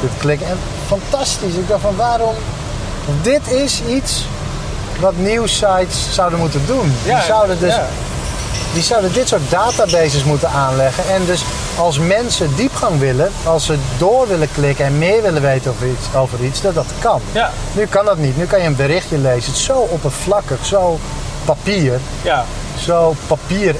[0.01, 0.07] ja.
[0.17, 0.47] klikken.
[0.47, 1.53] En fantastisch.
[1.53, 2.35] Ik dacht van waarom...
[3.21, 4.25] Dit is iets
[4.99, 6.95] wat nieuwsites zouden moeten doen.
[7.03, 7.73] Die, zouden dus,
[8.73, 11.03] die zouden dit soort databases moeten aanleggen.
[11.13, 11.41] En dus
[11.77, 16.15] als mensen diepgang willen, als ze door willen klikken en meer willen weten over iets,
[16.15, 17.21] over iets dat dat kan.
[17.31, 17.51] Ja.
[17.73, 18.37] Nu kan dat niet.
[18.37, 19.45] Nu kan je een berichtje lezen.
[19.51, 20.99] Het is zo oppervlakkig, zo
[21.45, 21.99] papier.
[22.21, 22.45] Ja.
[22.79, 23.79] Zo papier 1.0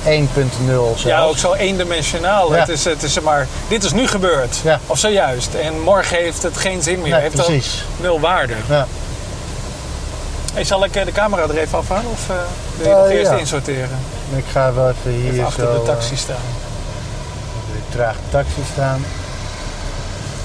[0.66, 1.02] zelfs.
[1.04, 2.54] ja, ook zo eendimensionaal.
[2.54, 2.60] Ja.
[2.60, 4.58] Het is, het is maar, dit is nu gebeurd.
[4.64, 4.80] Ja.
[4.88, 5.54] Of zojuist.
[5.54, 7.12] En morgen heeft het geen zin meer.
[7.12, 7.86] Nee, heeft precies.
[8.02, 8.54] nul waarde.
[8.70, 8.88] Ja.
[10.54, 12.12] Hey, zal ik eh, de camera er even afhalen?
[12.12, 12.36] Of eh,
[12.78, 14.00] wil je Eh, nog eerst insorteren?
[14.36, 16.36] Ik ga wel even hier Even achter zo, de taxi staan.
[17.96, 19.06] Trage taxi staan.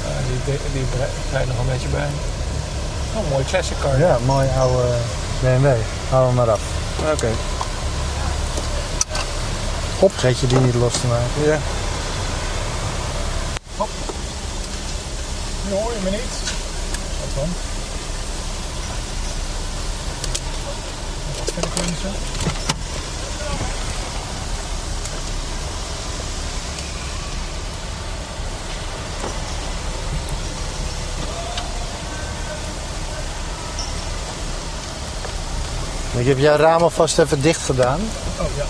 [0.04, 2.08] Eh, die die nog een beetje bij.
[3.14, 3.98] Oh, een mooi classic car.
[3.98, 4.82] Ja, mooi oude
[5.40, 5.66] BMW.
[6.10, 6.60] Haal hem maar af.
[7.12, 7.30] Oké.
[9.98, 10.12] Op.
[10.12, 11.42] Vergeet je die niet los te maken.
[11.44, 11.58] Ja.
[15.68, 16.34] Nu hoor je me niet.
[17.20, 17.48] Wat dan?
[21.38, 22.08] Wat vind ik er niet zo?
[36.18, 38.01] Ik heb jouw raam alvast even dicht gedaan.
[38.40, 38.64] Oh ja.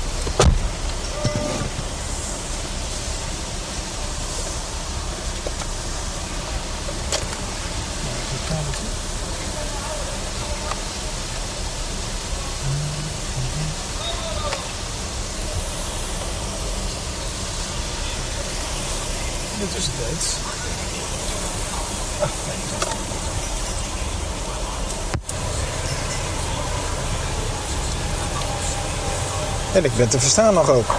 [29.80, 30.94] En ik ben te verstaan nog ook.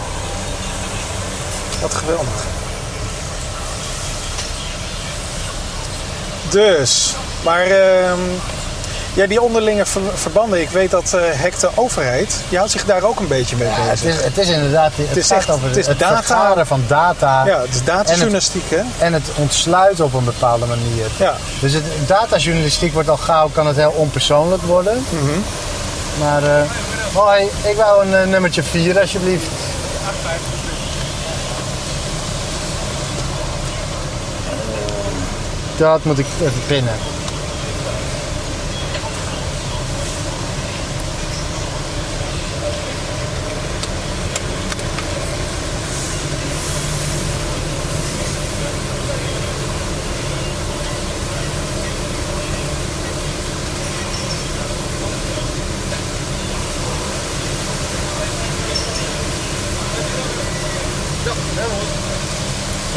[1.81, 2.43] Wat geweldig.
[6.49, 8.19] Dus, maar ehm,
[9.13, 10.61] ja, die onderlinge ver- verbanden.
[10.61, 13.67] Ik weet dat eh Hek de overheid, die houdt zich daar ook een beetje mee
[13.67, 14.17] Ja, het, bezig.
[14.19, 16.15] is, het is inderdaad het, is echt- over het is het data.
[16.23, 18.81] vergaren van data Ja, het is datajournalistiek, hè?
[19.05, 21.05] en het ontsluiten op een bepaalde manier.
[21.17, 21.35] Ja.
[21.59, 25.05] Dus het, datajournalistiek wordt al gauw, kan het heel onpersoonlijk worden.
[25.09, 25.39] Mhm.
[26.19, 26.61] Maar, eh,
[27.13, 29.49] hoi, ik wou een eh, nummertje 4 alsjeblieft.
[35.77, 36.93] Dat moet ik even pinnen.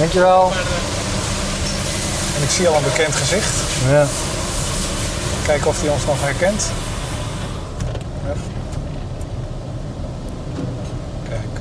[0.04, 0.52] Dankjewel.
[2.36, 3.54] En ik zie al een bekend gezicht.
[3.88, 4.06] Ja.
[5.46, 6.70] Kijken of hij ons nog herkent.
[8.26, 8.32] Ja.
[11.28, 11.60] Kijk.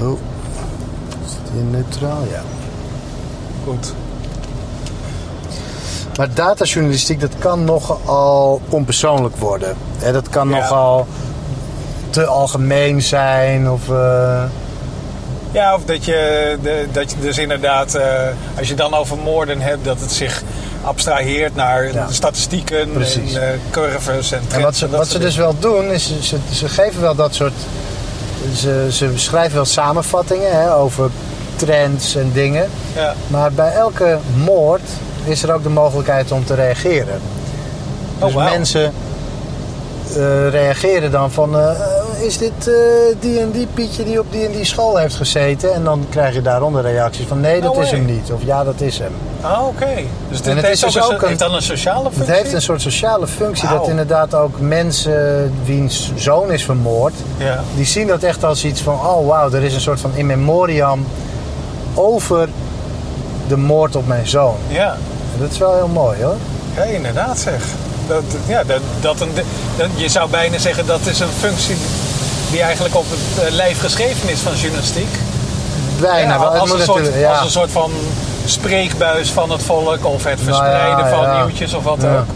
[0.00, 0.18] Oh.
[1.26, 2.22] Is het hier neutraal?
[2.30, 2.42] Ja.
[3.64, 3.92] Goed.
[6.16, 9.76] Maar datajournalistiek, dat kan nogal onpersoonlijk worden.
[10.12, 10.58] Dat kan Ja.
[10.58, 11.06] nogal
[12.18, 13.70] te algemeen zijn.
[13.70, 14.42] Of, eh,
[15.52, 16.56] Ja, of dat je,
[16.92, 18.04] dat je dus inderdaad, eh,
[18.58, 20.42] als je dan over moorden hebt, dat het zich
[20.84, 22.06] abstraheert naar Ja.
[22.10, 23.34] statistieken Precies.
[23.34, 24.54] en eh, curves en trends.
[24.56, 27.34] en wat ze, en wat ze dus wel doen, is ze, ze, geven wel dat
[27.34, 27.52] soort...
[28.56, 31.10] Ze, ze schrijven wel samenvattingen hè, over
[31.56, 32.68] trends en dingen.
[32.94, 33.14] Ja.
[33.26, 34.88] Maar bij elke moord
[35.24, 37.20] is er ook de mogelijkheid om te reageren.
[38.18, 38.48] Dus Oh, wauw.
[38.50, 38.92] mensen
[40.50, 41.56] reageren dan van...
[42.20, 42.74] is dit eh,
[43.20, 45.74] die en die Pietje die op die en die school heeft gezeten?
[45.74, 47.40] En dan krijg je daaronder reacties van...
[47.40, 48.14] nee, dat No is hem way.
[48.14, 48.32] niet.
[48.32, 49.12] Of ja, dat is hem.
[49.40, 49.86] Ah, oké.
[50.28, 52.34] Dus dit het heeft, is dus ook een, heeft dan een sociale Het functie?
[52.34, 53.68] heeft een soort sociale functie...
[53.68, 57.14] dat inderdaad ook mensen wiens zoon is vermoord...
[57.36, 57.62] Ja.
[57.76, 58.94] die zien dat echt als iets van...
[58.94, 61.06] oh wauw, er is een soort van in memoriam...
[61.94, 62.48] over
[63.48, 64.56] de moord op mijn zoon.
[64.68, 64.92] Ja.
[65.34, 66.36] En dat is wel heel mooi hoor.
[66.76, 67.62] ja, inderdaad zeg.
[68.08, 69.30] Dat, ja, dat, dat een,
[69.76, 71.76] dat, je zou bijna zeggen dat is een functie
[72.50, 75.18] die eigenlijk op het eh, lijf geschreven is van journalistiek.
[76.00, 77.30] Bijna Ja, als, een soort, ja.
[77.30, 77.90] als een soort van
[78.44, 82.26] spreekbuis van het volk of het verspreiden Nou ja, van nieuwtjes of wat ook.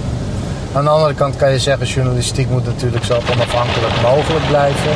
[0.75, 4.93] Aan de andere kant kan je zeggen, journalistiek moet natuurlijk zo onafhankelijk mogelijk blijven.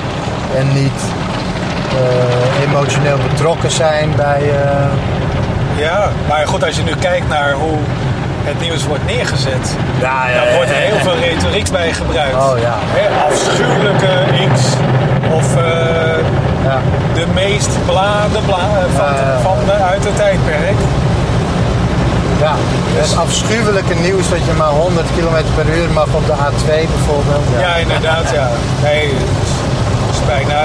[0.57, 1.01] En niet
[1.91, 4.41] eh, emotioneel betrokken zijn bij...
[4.43, 4.87] eh,
[5.79, 7.77] Ja, maar goed, als je nu kijkt naar hoe
[8.51, 9.65] het nieuws wordt neergezet.
[10.01, 12.35] Ja, Daar wordt heel veel retoriek bij gebruikt.
[12.35, 12.75] Oh ja.
[13.29, 14.13] Afschuwelijke
[14.55, 14.61] X.
[15.39, 15.63] Of eh,
[16.69, 16.79] Ja.
[17.15, 20.79] de meest bla de bla van, van de, uit het tijdperk.
[22.41, 22.55] ja.
[23.03, 27.45] Het afschuwelijke nieuws dat je maar 100 km per uur mag op de A2 bijvoorbeeld.
[27.61, 28.49] Ja, inderdaad, ja.
[28.83, 29.05] Nee,
[30.07, 30.59] het is bijna...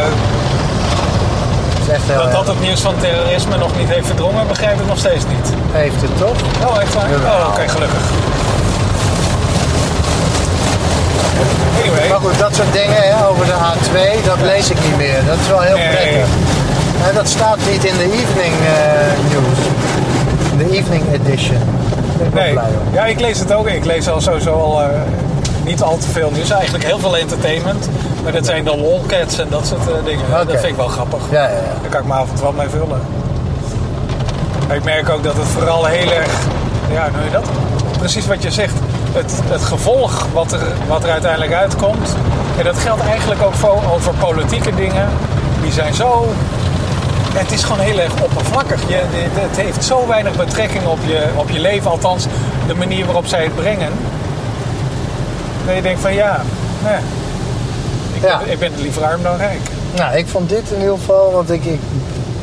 [1.91, 4.97] Echt heel Dat dat het nieuws van terrorisme nog niet heeft verdrongen, begrijp ik nog
[4.97, 5.47] steeds niet.
[5.71, 6.37] Heeft het toch?
[6.67, 7.09] Oh, echt waar?
[7.09, 7.31] Jawel.
[7.31, 8.03] Oh, oké, gelukkig.
[11.81, 15.25] Anyway, Maar goed, dat soort dingen hè, over de A2, dat lees ik niet meer.
[15.25, 15.89] Dat is wel heel Nee.
[15.89, 16.27] prettig.
[17.13, 19.59] Dat staat niet in de evening eh, news.
[20.57, 21.57] De evening edition.
[22.17, 22.51] Ben ik wel nee.
[22.51, 22.93] blij om.
[22.93, 23.67] Ja, ik lees het ook.
[23.67, 24.87] Ik lees al sowieso al eh,
[25.63, 26.49] niet al te veel nieuws.
[26.49, 27.89] Eigenlijk heel veel entertainment.
[28.23, 30.25] Maar dat zijn de lolcats en dat soort eh, dingen.
[30.29, 31.19] Dat vind ik wel grappig.
[31.31, 31.73] Ja, ja, ja.
[31.81, 33.01] Daar kan ik mijn avond wel mee vullen.
[34.67, 36.31] Maar ik merk ook dat het vooral heel erg...
[36.91, 37.45] Ja, hoe noem je dat?
[37.97, 38.73] Precies wat je zegt.
[39.11, 42.15] Het, het gevolg wat er, wat er uiteindelijk uitkomt.
[42.57, 45.09] En dat geldt eigenlijk ook voor, over politieke dingen.
[45.61, 46.25] Die zijn zo...
[47.33, 48.81] Het is gewoon heel erg oppervlakkig.
[48.87, 49.01] Je,
[49.33, 51.91] het heeft zo weinig betrekking op je, op je leven.
[51.91, 52.25] Althans,
[52.67, 53.89] de manier waarop zij het brengen.
[55.65, 56.41] Dat je denkt van ja,
[56.83, 56.97] nee,
[58.13, 58.37] ik, Ja.
[58.37, 59.59] ben, ik ben liever arm dan rijk.
[59.95, 61.79] Nou, ik vond dit in ieder geval, want ik, ik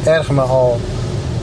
[0.05, 0.81] erger me al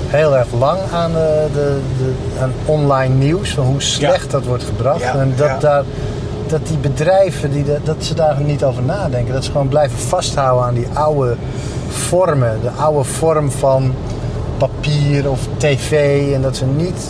[0.07, 3.49] heel erg lang aan, de, de, de, aan online nieuws.
[3.53, 5.01] Van hoe slecht dat wordt gebracht.
[5.01, 5.57] Ja, En dat, ja.
[5.59, 5.83] daar,
[6.47, 9.33] dat die bedrijven, die, dat ze daar niet over nadenken.
[9.33, 11.35] Dat ze gewoon blijven vasthouden aan die oude
[11.89, 12.59] vormen.
[12.61, 13.93] De oude vorm van
[14.57, 16.21] papier of tv.
[16.33, 17.01] En dat ze niet...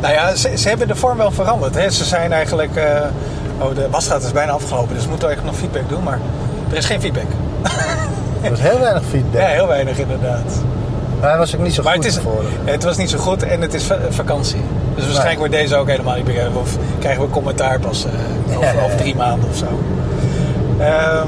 [0.00, 1.74] Nou ja, ze, ze hebben de vorm wel veranderd.
[1.74, 1.90] Hè?
[1.90, 2.76] Ze zijn eigenlijk.
[2.76, 3.00] eh,
[3.58, 6.02] oh, de wasstraat is bijna afgelopen, dus we moeten eigenlijk nog feedback doen.
[6.04, 6.18] Maar
[6.70, 7.24] er is geen feedback.
[8.40, 9.40] Er was heel weinig feedback.
[9.40, 10.62] Ja, heel weinig inderdaad.
[11.20, 12.20] Maar hij was ook niet zo Maar goed het, is,
[12.64, 14.60] het was niet zo goed en het is va- vakantie.
[14.94, 16.60] Dus waarschijnlijk wordt deze ook helemaal niet begrepen.
[16.60, 19.66] Of krijgen we commentaar pas eh, over, over drie maanden of zo.
[20.78, 21.26] Ehm,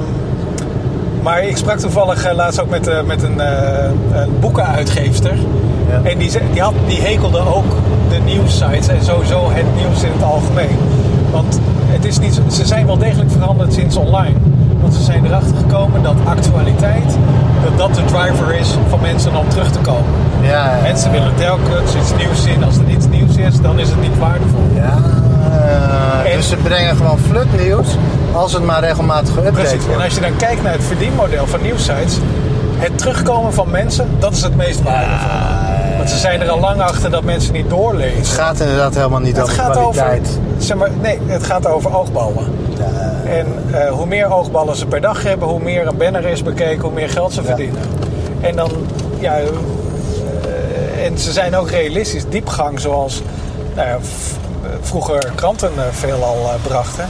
[1.21, 5.35] maar ik sprak toevallig eh, laatst ook met, eh, met een, een boekenuitgeefster.
[5.89, 6.09] Ja.
[6.09, 7.71] En die, die, had, die hekelde ook
[8.09, 10.77] de nieuwssites en sowieso het nieuws in het algemeen.
[11.31, 14.35] Want het is niet, ze zijn wel degelijk veranderd sinds online.
[14.81, 17.17] Want ze zijn erachter gekomen dat actualiteit,
[17.63, 20.11] dat dat de driver is van mensen om terug te komen.
[20.41, 22.63] Ja, ja, Mensen willen telkens iets nieuws zien.
[22.63, 24.61] Als er iets nieuws is, dan is het niet waardevol.
[24.75, 24.97] Ja,
[26.25, 27.87] En- dus ze brengen gewoon flutnieuws
[28.33, 29.87] als het maar regelmatig geüpdate Precies.
[29.93, 32.17] En als je dan kijkt naar het verdienmodel van nieuwsites,
[32.77, 35.86] het terugkomen van mensen, dat is het meest waardevolle.
[35.97, 38.25] Want ze zijn er al lang achter dat mensen niet Het doorlezen.
[38.25, 40.39] gaat inderdaad helemaal niet Het over gaat over, kwaliteit.
[40.57, 42.45] zeg maar, nee, het gaat over oogballen.
[43.29, 46.81] En eh, hoe meer oogballen ze per dag hebben, hoe meer een banner is bekeken,
[46.81, 47.81] hoe meer geld ze verdienen.
[48.41, 48.71] En dan,
[49.19, 52.23] ja, eh, en ze zijn ook realistisch.
[52.29, 53.21] Diepgang zoals
[53.75, 54.35] nou ja, v-
[54.81, 57.05] vroeger kranten eh, veelal eh, brachten.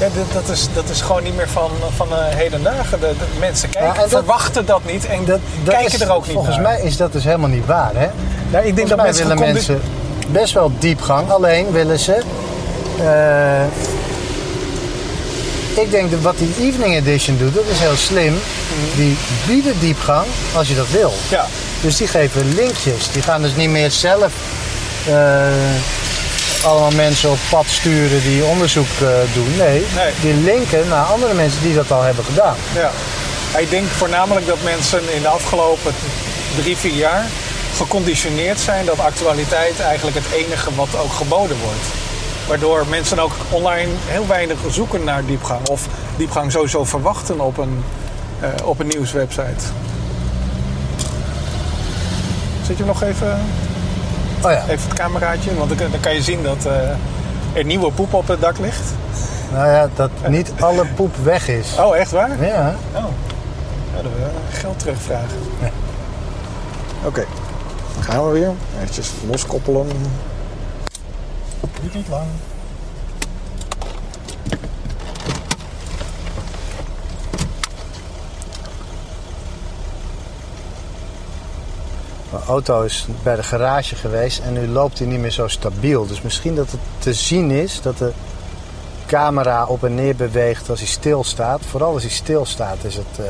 [0.00, 3.00] Ja, dat, is, dat is gewoon niet meer van, van eh, heden dagen.
[3.00, 6.12] De, de mensen kijken, Ja, dat- verwachten dat niet en Dat, dat kijken is- er
[6.12, 6.64] ook niet Volgens naar.
[6.64, 8.06] mij is dat dus helemaal niet waar, hè?
[8.50, 9.80] Nou, ik denk Volgens dat mij mensen, willen mensen
[10.28, 12.22] best wel diepgang, alleen willen ze...
[12.98, 13.64] eh,
[15.84, 18.34] ik denk dat wat die Evening Edition doet, dat is heel slim.
[18.96, 20.26] Die bieden diepgang
[20.56, 21.12] als je dat wil.
[21.28, 21.46] Ja,
[21.80, 23.10] Dus die geven linkjes.
[23.12, 24.32] Die gaan dus niet meer zelf
[25.06, 25.14] eh,
[26.64, 29.56] allemaal mensen op pad sturen die onderzoek eh, doen.
[29.56, 30.12] Nee, Nee.
[30.20, 32.56] die linken naar andere mensen die dat al hebben gedaan.
[32.74, 32.90] Ja.
[33.58, 35.92] Ik denk voornamelijk dat mensen in de afgelopen
[36.56, 37.26] drie, vier jaar
[37.76, 41.84] geconditioneerd zijn dat actualiteit eigenlijk het enige wat ook geboden wordt.
[42.48, 45.68] Waardoor mensen ook online heel weinig zoeken naar diepgang.
[45.68, 47.84] Of diepgang sowieso verwachten op een,
[48.40, 49.64] eh, op een nieuwswebsite.
[52.66, 53.40] Zet je nog even,
[54.44, 55.54] Oh ja, even het cameraatje?
[55.54, 56.88] Want dan, dan kan je zien dat eh,
[57.52, 58.92] er nieuwe poep op het dak ligt.
[59.52, 61.76] nou ja, dat niet alle poep weg is.
[61.78, 62.44] Oh, echt waar?
[62.44, 63.02] Ja, Oh.
[63.96, 65.38] Ja, dan willen we geld terugvragen.
[65.60, 65.70] Ja.
[67.04, 67.24] Oké.
[67.94, 68.50] Dan gaan we weer.
[68.80, 69.86] Eventjes loskoppelen.
[71.80, 72.26] Duurt niet lang.
[82.34, 86.06] Mijn auto is bij de garage geweest en nu loopt hij niet meer zo stabiel.
[86.06, 88.12] Dus misschien dat het te zien is dat de
[89.06, 91.60] camera op en neer beweegt als hij stilstaat.
[91.70, 93.24] Vooral als hij stilstaat is het, eh,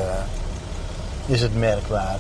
[1.27, 2.17] is het merkbaar.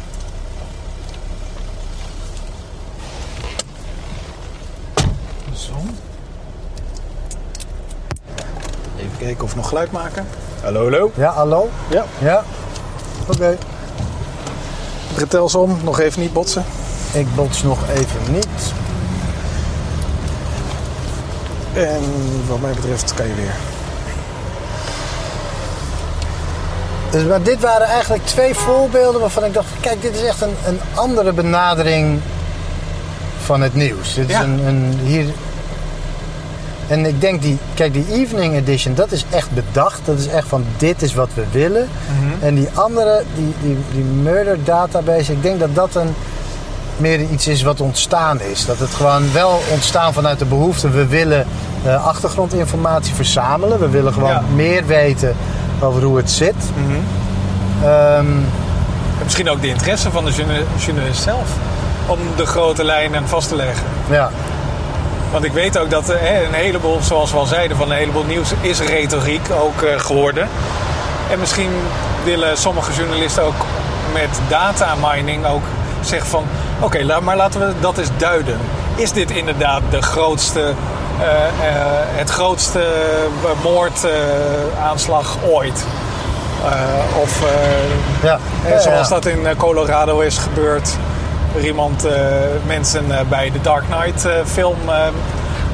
[5.52, 5.72] Zo.
[8.96, 10.26] Even kijken of we nog geluid maken.
[10.62, 11.10] Hallo, hallo.
[11.14, 11.68] Ja, hallo?
[11.90, 12.04] Ja.
[12.18, 12.44] Ja?
[13.28, 13.58] Oké.
[15.14, 15.78] Bretels om.
[15.82, 16.64] Nog even niet botsen.
[17.12, 18.72] Ik bots nog even niet.
[21.72, 22.02] En
[22.48, 23.54] wat mij betreft kan je weer.
[27.10, 30.54] Dus, maar dit waren eigenlijk twee voorbeelden waarvan ik dacht: kijk, dit is echt een,
[30.66, 32.20] een andere benadering
[33.44, 34.14] van het nieuws.
[34.14, 34.38] Dit Ja.
[34.40, 35.24] is een, een hier.
[36.88, 40.00] En ik denk die, kijk, die Evening Edition, dat is echt bedacht.
[40.04, 41.88] Dat is echt van dit is wat we willen.
[42.40, 46.14] En die andere, die, die, die Murder Database, ik denk dat dat een
[46.96, 48.66] meer iets is wat ontstaan is.
[48.66, 50.90] Dat het gewoon wel ontstaan vanuit de behoefte.
[50.90, 51.46] We willen
[51.84, 53.80] eh, achtergrondinformatie verzamelen.
[53.80, 54.42] We willen gewoon Ja.
[54.54, 55.36] meer weten
[55.80, 56.54] over hoe het zit.
[57.84, 58.26] Ehm,
[59.22, 61.48] Misschien ook de interesse van de journa- journalist zelf.
[62.06, 63.84] Om de grote lijnen vast te leggen.
[64.10, 64.30] ja.
[65.34, 67.96] Want ik weet ook dat eh, hè, een heleboel, zoals we al zeiden, van een
[67.96, 70.48] heleboel nieuws is retoriek ook eh, geworden.
[71.30, 71.70] En misschien
[72.24, 73.64] willen sommige journalisten ook
[74.12, 75.62] met data mining ook
[76.00, 76.44] zeggen van...
[76.80, 78.58] Oké, maar laten we dat eens duiden.
[78.94, 81.26] Is dit inderdaad de grootste, eh,
[82.16, 82.84] het grootste
[83.62, 85.84] moordaanslag ooit?
[87.22, 87.42] Of
[88.22, 88.38] Ja.
[88.80, 90.96] zoals dat in Colorado is gebeurd.
[91.62, 92.12] Iemand eh,
[92.66, 94.76] mensen eh, bij de Dark Knight eh, film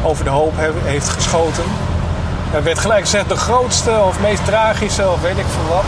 [0.02, 1.62] over de hoop he- heeft geschoten.
[2.54, 5.84] Er werd gelijk gezegd de grootste of meest tragische of weet ik veel wat.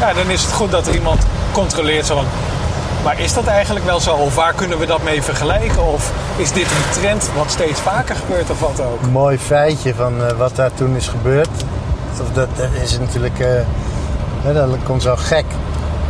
[0.00, 2.06] Ja, dan is het goed dat er iemand controleert.
[2.06, 2.22] Zo
[3.04, 4.14] maar is dat eigenlijk wel zo?
[4.14, 5.86] Of waar kunnen we dat mee vergelijken?
[5.92, 9.02] Of is dit een trend wat steeds vaker gebeurt of wat ook?
[9.02, 11.48] Een mooi feitje van wat daar toen is gebeurd.
[12.20, 12.48] Of dat,
[12.82, 13.44] is natuurlijk.
[14.52, 15.44] dat komt zo gek.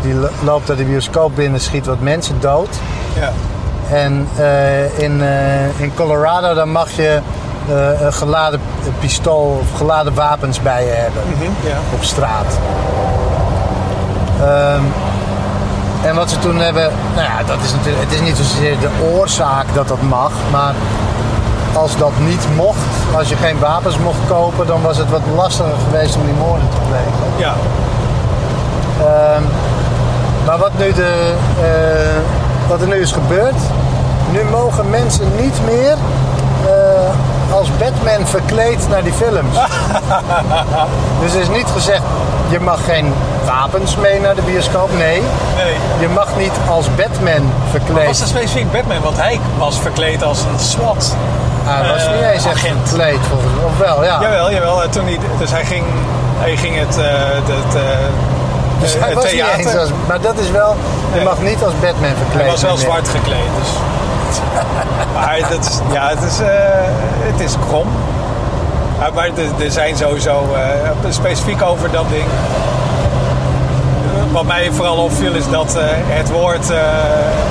[0.02, 2.68] Die lo- loopt uit de bioscoop binnen, schiet wat mensen dood.
[3.20, 3.32] Ja.
[3.96, 7.20] En eh, in, eh, in Colorado dan mag je
[7.68, 8.60] eh, een geladen
[9.00, 11.22] pistool of geladen wapens bij je hebben
[11.64, 11.76] ja.
[11.94, 12.58] op straat.
[14.40, 14.82] Ehm,
[16.02, 18.88] en wat ze toen hebben, nou ja, dat is natuurlijk, het is niet zozeer de
[19.14, 20.74] oorzaak dat dat mag, maar
[21.72, 22.78] als dat niet mocht,
[23.16, 26.68] als je geen wapens mocht kopen, dan was het wat lastiger geweest om die moorden
[26.68, 27.32] te plegen.
[27.36, 27.54] ja.
[29.00, 29.42] Ehm,
[30.46, 33.54] maar wat, nu de, eh, wat er nu is gebeurd,
[34.30, 35.96] nu mogen mensen niet meer
[36.66, 39.56] eh, als Batman verkleed naar die films.
[41.20, 42.02] dus er is niet gezegd,
[42.48, 43.12] je mag geen
[43.44, 44.90] wapens mee naar de bioscoop.
[44.96, 45.22] Nee,
[45.56, 45.74] Nee.
[46.00, 48.06] je mag niet als Batman verkleed.
[48.06, 49.00] Was het specifiek Batman?
[49.02, 51.14] Want hij was verkleed als een SWAT.
[51.64, 52.88] Hij was eh, niet eens echt agent.
[52.88, 53.64] verkleed volgens mij.
[53.64, 54.20] Of wel, ja.
[54.20, 54.82] Jawel, jawel.
[54.82, 55.84] En Toen hij, dus hij ging,
[56.38, 57.04] hij ging het, eh,
[57.34, 57.82] het, eh,
[58.80, 59.58] dus eh, hij niet theater.
[59.58, 60.76] eens als, maar dat is wel,
[61.14, 62.42] je mag niet als Batman verkleed.
[62.42, 62.84] Hij was wel meer.
[62.84, 63.50] zwart gekleed.
[63.60, 63.70] Dus.
[65.14, 66.48] maar dat is, ja, het is, eh,
[67.30, 67.86] het is krom.
[69.14, 72.24] Maar er, zijn sowieso eh, specifiek over dat ding.
[74.32, 76.66] Wat mij vooral opviel is dat het woord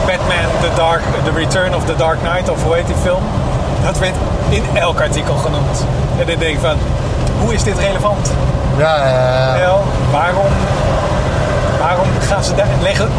[0.06, 3.24] Batman, the, Dark, the Return of the Dark Knight, of hoe heet die film?
[3.86, 4.14] Dat werd
[4.50, 5.86] in elk artikel genoemd.
[6.20, 6.78] En dan denk ik van,
[7.40, 8.32] hoe is dit relevant?
[8.78, 9.78] Ja, ja, ja.
[10.12, 10.52] Waarom
[12.26, 13.10] gaan ze daar leggen?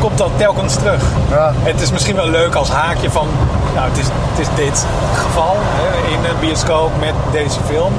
[0.00, 1.02] Komt dat telkens terug?
[1.30, 1.52] Ja.
[1.62, 3.28] Het is misschien wel leuk als haakje van,
[3.74, 7.92] nou, het is, het is dit geval hè, in een bioscoop met deze film.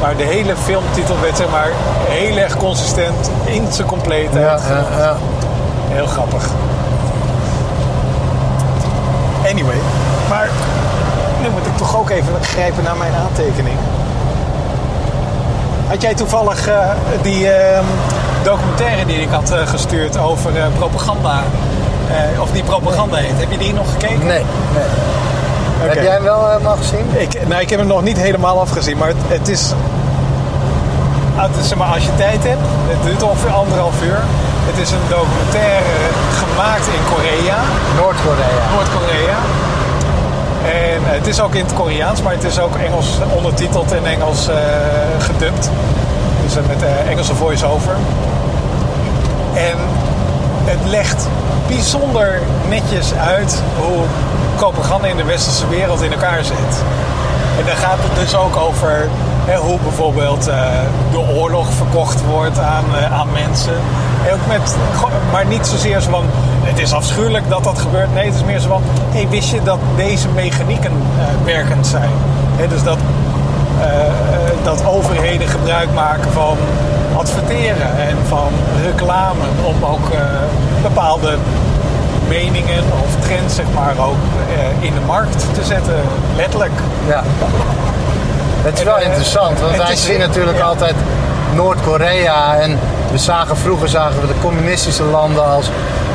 [0.00, 1.70] Maar de hele filmtitel werd zeg maar
[2.08, 4.62] heel erg consistent in zijn compleetheid.
[4.68, 5.16] Ja, ja.
[5.88, 6.48] Heel grappig.
[9.50, 9.80] Anyway,
[10.28, 10.48] maar
[11.42, 13.76] nu moet ik toch ook even grijpen naar mijn aantekening.
[15.88, 16.88] Had jij toevallig eh,
[17.22, 17.84] die ehm,
[18.42, 21.42] documentaire die ik had eh, gestuurd over eh, propaganda,
[22.08, 24.26] eh, of die propaganda heet, heb je die nog gekeken?
[24.26, 24.84] Nee, nee.
[25.80, 27.06] Heb jij hem wel helemaal gezien?
[27.12, 29.72] Ik, nou, ik heb hem nog niet helemaal afgezien, maar het, het is.
[31.36, 34.20] ah, het is, zeg maar, als je tijd hebt, het duurt ongeveer anderhalf uur.
[34.70, 35.94] Het is een documentaire
[36.42, 37.58] gemaakt in Korea,
[37.96, 38.60] Noord-Korea.
[38.74, 39.38] Noord-Korea.
[40.64, 44.48] En het is ook in het Koreaans, maar het is ook Engels ondertiteld en Engels
[44.48, 44.56] eh,
[45.18, 45.70] gedubt.
[46.56, 47.92] Eh, met eh, Engelse voice-over.
[49.54, 49.76] En
[50.64, 51.28] het legt
[51.68, 54.04] bijzonder netjes uit hoe
[54.56, 56.82] propaganda in de westerse wereld in elkaar zit.
[57.58, 59.08] En dan gaat het dus ook over
[59.44, 60.56] hè, hoe bijvoorbeeld eh,
[61.10, 63.74] de oorlog verkocht wordt aan, eh, aan mensen.
[64.26, 64.76] En ook met,
[65.32, 66.24] maar niet zozeer zo van,
[66.62, 68.14] het is afschuwelijk dat dat gebeurt.
[68.14, 70.92] Nee, het is meer zo van, hey, wist je dat deze mechanieken
[71.44, 72.10] werkend zijn?
[72.56, 72.98] Hè, dus dat,
[74.62, 76.56] dat overheden gebruik maken van
[77.16, 78.52] adverteren en van
[78.84, 80.20] reclame om ook eh,
[80.82, 81.36] bepaalde
[82.28, 84.22] meningen of trends zeg maar ook
[84.56, 85.94] eh, in de markt te zetten,
[86.36, 86.72] letterlijk.
[87.08, 87.22] Ja.
[88.62, 90.64] Het is wel En, eh, interessant, want wij zien natuurlijk ja.
[90.64, 90.94] altijd
[91.54, 92.78] Noord-Korea en
[93.10, 95.70] we zagen vroeger zagen we de communistische landen als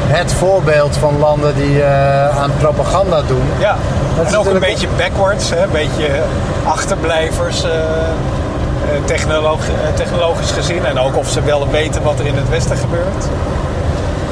[0.07, 3.43] het voorbeeld van landen die eh, aan propaganda doen.
[3.59, 3.75] Ja,
[4.17, 5.63] Dat is en ook een beetje backwards, hè?
[5.63, 6.07] een beetje
[6.63, 7.77] achterblijvers eh, eh,
[9.05, 10.85] technolog- technologisch gezien.
[10.85, 13.25] En ook of ze wel weten wat er in het Westen gebeurt.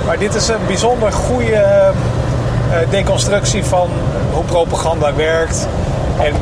[0.06, 1.92] Maar dit is een bijzonder goede
[2.90, 3.90] deconstructie van
[4.34, 5.68] hoe propaganda werkt.
[6.20, 6.34] En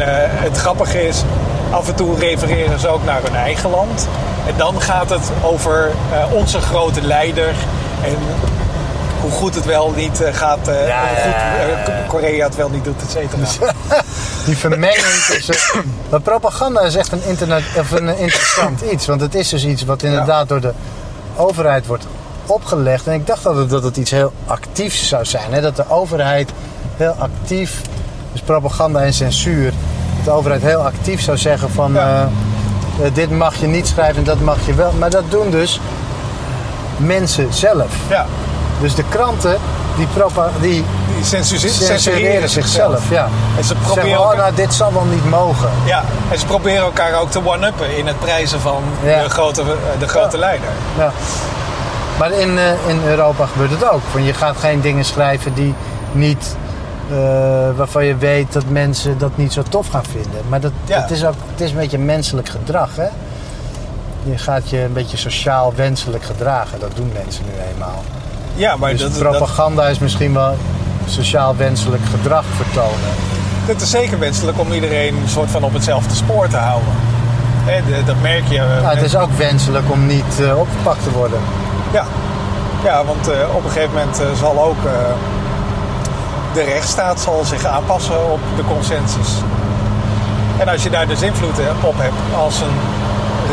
[0.41, 1.23] het grappige is,
[1.69, 4.07] af en toe refereren ze ook naar hun eigen land.
[4.47, 7.55] En dan gaat het over eh, onze grote leider.
[8.03, 8.15] En
[9.21, 12.07] hoe goed het wel niet eh, gaat, eh, Ja, hoe goed.
[12.07, 13.73] Korea het wel niet doet, et cetera.
[14.45, 15.83] Die vermenging tussen.
[16.09, 19.05] Maar propaganda is echt een, internet, of een interessant iets.
[19.05, 20.73] Want het is dus iets wat inderdaad door de
[21.35, 22.05] overheid wordt
[22.45, 23.07] opgelegd.
[23.07, 25.53] En ik dacht altijd dat het iets heel actiefs zou zijn.
[25.53, 25.61] Hè?
[25.61, 26.49] Dat de overheid
[26.97, 27.81] heel actief,
[28.31, 29.73] dus propaganda en censuur,
[30.15, 32.29] dat de overheid heel actief zou zeggen van Ja.
[33.13, 34.91] Dit mag je niet schrijven en dat mag je wel.
[34.99, 35.79] Maar dat doen dus
[36.97, 37.91] mensen zelf.
[38.09, 38.25] Ja,
[38.81, 39.57] Dus de kranten
[39.97, 40.83] die, propa die
[41.15, 43.09] die censu- censureren zichzelf.
[43.09, 43.27] Ja.
[43.57, 45.69] En ze proberen, zeggen, oh, nou, dit zal wel niet mogen.
[45.85, 49.23] ja, en ze proberen elkaar ook te one-uppen in het prijzen van Ja.
[49.23, 49.63] de grote,
[49.99, 50.39] de grote Ja.
[50.41, 50.67] leider.
[50.97, 51.11] Ja.
[52.17, 54.01] Maar in, eh, in Europa gebeurt het ook.
[54.13, 55.73] Want je gaat geen dingen schrijven die
[56.11, 56.70] niet, eh,
[57.75, 60.41] waarvan je weet dat mensen dat niet zo tof gaan vinden.
[60.49, 60.99] Maar dat, Ja.
[61.01, 62.95] dat is ook, het is een beetje menselijk gedrag.
[62.95, 63.07] Hè?
[64.23, 66.79] Je gaat je een beetje sociaal wenselijk gedragen.
[66.79, 68.03] Dat doen mensen nu eenmaal.
[68.55, 70.57] Ja, maar Dus dat, dat, propaganda is misschien wel
[71.05, 73.09] sociaal wenselijk gedrag vertonen.
[73.65, 76.93] het is zeker wenselijk om iedereen een soort van op hetzelfde spoor te houden.
[78.05, 78.57] Dat merk je.
[78.57, 81.39] eh, Nou, het is ook wenselijk om niet eh, opgepakt te worden.
[81.93, 82.03] Ja,
[82.83, 84.91] ja want eh, op een gegeven moment eh, zal ook eh,
[86.53, 89.29] de rechtsstaat zal zich aanpassen op de consensus.
[90.57, 92.77] En als je daar dus invloed eh, op hebt als een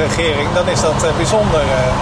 [0.06, 1.60] regering, dan is dat eh, bijzonder.
[1.60, 1.92] eh,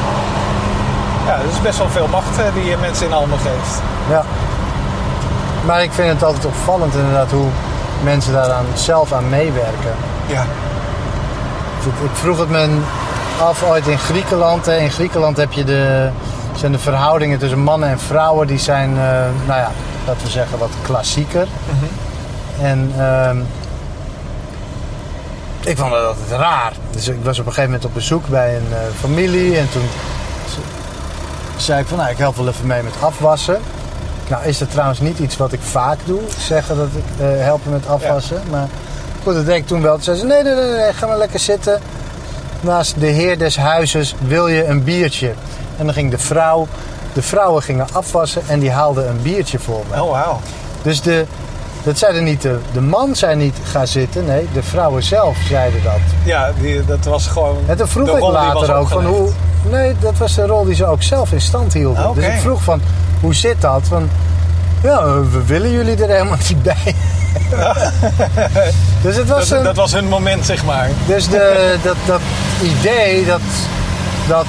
[1.26, 3.80] ja, dat is best wel veel macht die je mensen in handen geeft.
[4.08, 4.24] Ja.
[5.64, 7.46] Maar ik vind het altijd opvallend inderdaad hoe
[8.02, 9.94] mensen daaraan zelf aan meewerken.
[10.26, 10.42] Ja,
[11.84, 12.68] Ik- vroeg het me
[13.40, 14.66] af ooit in Griekenland.
[14.66, 16.08] In Griekenland heb je de,
[16.58, 19.02] zijn de verhoudingen tussen mannen en vrouwen, die zijn, eh,
[19.46, 19.70] nou ja,
[20.06, 21.46] laten we zeggen, wat klassieker.
[22.60, 23.38] En ehm,
[25.64, 26.72] ik vond dat altijd raar.
[26.90, 29.88] Dus ik was op een gegeven moment op bezoek bij een eh, familie en toen
[31.56, 33.58] zei ik van, nou, ik help wel even mee met afwassen.
[34.28, 37.72] Nou is dat trouwens niet iets wat ik vaak doe, zeggen dat ik eh, helpen
[37.72, 38.42] met afwassen.
[38.50, 38.68] Maar
[39.22, 39.94] goed, dat deed ik toen wel.
[39.94, 41.80] Toen zei ze, nee, nee, nee, nee, ga maar lekker zitten.
[42.60, 45.32] Naast de heer des huizes wil je een biertje.
[45.76, 46.66] En dan ging de vrouw,
[47.12, 50.02] de vrouwen gingen afwassen en die haalden een biertje voor me.
[50.02, 50.40] oh wauw.
[50.82, 51.24] Dus de,
[51.82, 55.82] dat zeiden niet de, de man zei niet ga zitten, nee, de vrouwen zelf zeiden
[55.82, 56.00] dat.
[56.24, 57.56] Ja, die, dat was gewoon.
[57.66, 59.28] En toen vroeg ik later ook van hoe.
[59.70, 62.04] Nee, dat was de rol die ze ook zelf in stand hielden.
[62.04, 62.14] Ah.
[62.14, 62.80] Dus ik vroeg van
[63.20, 63.82] hoe zit dat?
[63.82, 64.08] Van
[64.82, 66.94] ja, we willen jullie er helemaal niet bij.
[69.02, 70.88] dus het was Dat, een, dat was hun moment, zeg maar.
[71.06, 72.20] dus de, dat, dat
[72.62, 73.40] idee dat,
[74.28, 74.46] dat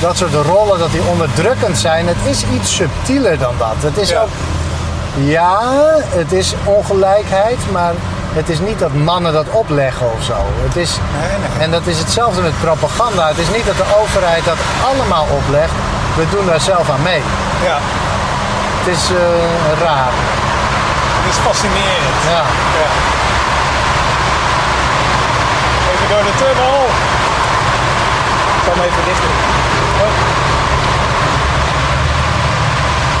[0.00, 3.74] dat soort rollen dat die onderdrukkend zijn, het is iets subtieler dan dat.
[3.78, 4.20] Het is Ja.
[4.20, 4.28] ook
[5.24, 5.60] ja,
[6.08, 7.92] het is ongelijkheid, maar
[8.32, 10.34] het is niet dat mannen dat opleggen of zo.
[10.66, 11.64] Het is, Nee, nee.
[11.64, 13.28] En dat is hetzelfde met propaganda.
[13.28, 14.56] Het is niet dat de overheid dat
[14.88, 15.72] allemaal oplegt.
[16.16, 17.22] We doen daar zelf aan mee.
[17.64, 17.78] Ja,
[18.78, 20.12] Het is eh, raar.
[21.30, 22.20] Is fascinerend.
[22.34, 22.42] Ja.
[22.80, 22.88] Ja.
[25.92, 26.76] Even door de tunnel.
[28.58, 29.38] Ik hem even dicht doen.
[30.04, 30.14] Oh,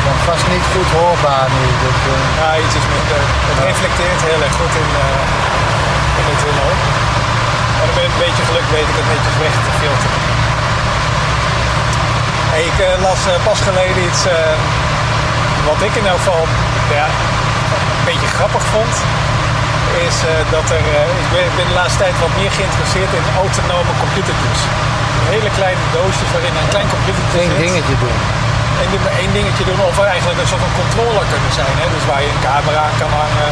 [0.04, 1.64] Dan vast niet goed hoorbaar nu.
[1.84, 3.22] Dat, eh, ja, iets is minder.
[3.50, 6.70] Het reflecteert heel erg goed in, eh, in de tunnel.
[7.82, 10.20] En met een beetje geluk weet ik het netjes weg te filteren.
[12.52, 14.22] Hey, ik eh, las pas geleden iets
[15.68, 16.44] wat ik in elk geval
[16.98, 17.06] ja,
[17.98, 18.94] een beetje grappig vond.
[20.08, 23.12] Is eh, dat er, eh, ik ben, ik ben de laatste tijd wat meer geïnteresseerd
[23.18, 24.60] in autonome computertjes.
[25.34, 27.62] Hele kleine doosjes waarin een klein computertje zit.
[27.64, 28.18] dingetje doen.
[28.80, 31.74] En maar één dingetje doen of eigenlijk een soort van controller kunnen zijn.
[31.82, 31.86] Hè?
[31.96, 33.50] Dus waar je een camera aan kan hangen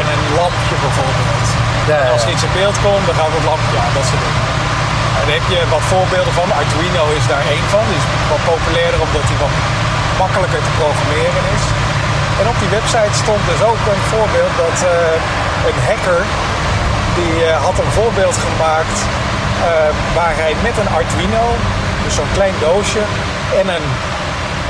[0.00, 1.46] en een lampje bijvoorbeeld.
[1.90, 4.22] Ja, En als er iets in beeld komt, dan gaat het lampje aan, dat soort
[4.26, 4.44] dingen.
[5.14, 6.48] Nou, daar heb je wat voorbeelden van.
[6.60, 7.84] Arduino is daar één van.
[7.90, 9.54] Die is wat populairder omdat hij wat
[10.22, 11.64] makkelijker te programmeren is.
[12.40, 16.22] En op die website stond dus ook een voorbeeld dat eh, een hacker
[17.18, 21.46] die eh, had een voorbeeld gemaakt eh, waar hij met een Arduino,
[22.04, 23.02] dus zo'n klein doosje
[23.60, 23.86] en een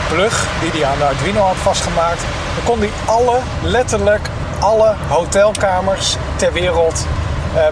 [0.08, 2.22] plug die hij aan de Arduino had vastgemaakt,
[2.54, 4.24] dan kon hij alle, letterlijk
[4.58, 7.06] alle hotelkamers ter wereld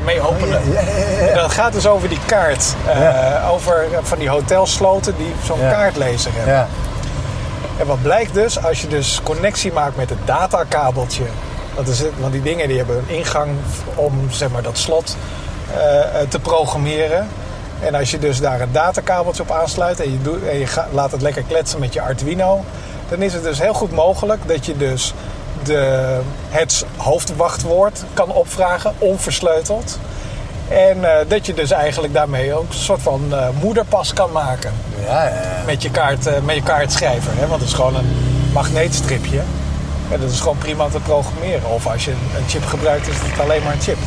[0.04, 0.72] mee openen.
[0.72, 0.78] Ja.
[1.28, 2.74] En dat gaat dus over die kaart.
[3.50, 6.68] Over van die hotelsloten die zo'n kaartlezer hebben.
[7.78, 11.24] En wat blijkt dus, als je dus connectie maakt met het datakabeltje.
[11.74, 13.50] Dat is het, want die dingen die hebben een ingang
[13.94, 15.16] om zeg maar, dat slot
[15.74, 17.28] eh, eh, te programmeren.
[17.80, 21.10] En als je dus daar een datakabeltje op aansluit en je, doet, en je laat
[21.10, 22.64] het lekker kletsen met je Arduino,
[23.08, 25.14] dan is het dus heel goed mogelijk dat je dus
[25.62, 29.98] de, het hoofdwachtwoord kan opvragen, onversleuteld.
[30.68, 34.72] En eh, dat je dus eigenlijk daarmee ook een soort van eh, moederpas kan maken
[35.06, 35.62] ja, ja.
[35.66, 37.32] met je, kaart, eh, met je kaartschrijver.
[37.36, 37.46] Hè?
[37.46, 38.16] Want het is gewoon een
[38.52, 39.40] magneetstripje.
[40.10, 41.70] En dat is gewoon prima te programmeren.
[41.70, 43.98] Of als je een een chip gebruikt, is het alleen maar een chip.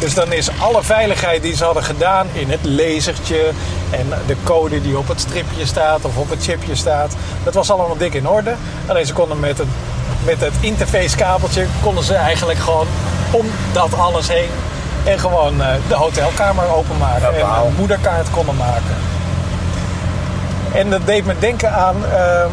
[0.00, 3.50] Dus dan is alle veiligheid die ze hadden gedaan in het lasertje
[3.90, 7.12] en de code die op het stripje staat of op het chipje staat,
[7.44, 8.54] dat was allemaal dik in orde.
[8.86, 9.66] Alleen ze konden met het,
[10.24, 12.86] met het interfacekabeltje konden ze eigenlijk gewoon
[13.30, 14.48] om dat alles heen
[15.04, 18.96] en gewoon eh, de hotelkamer openmaken Ja, en een moederkaart konden maken.
[20.74, 22.50] En dat deed me denken aan ehm,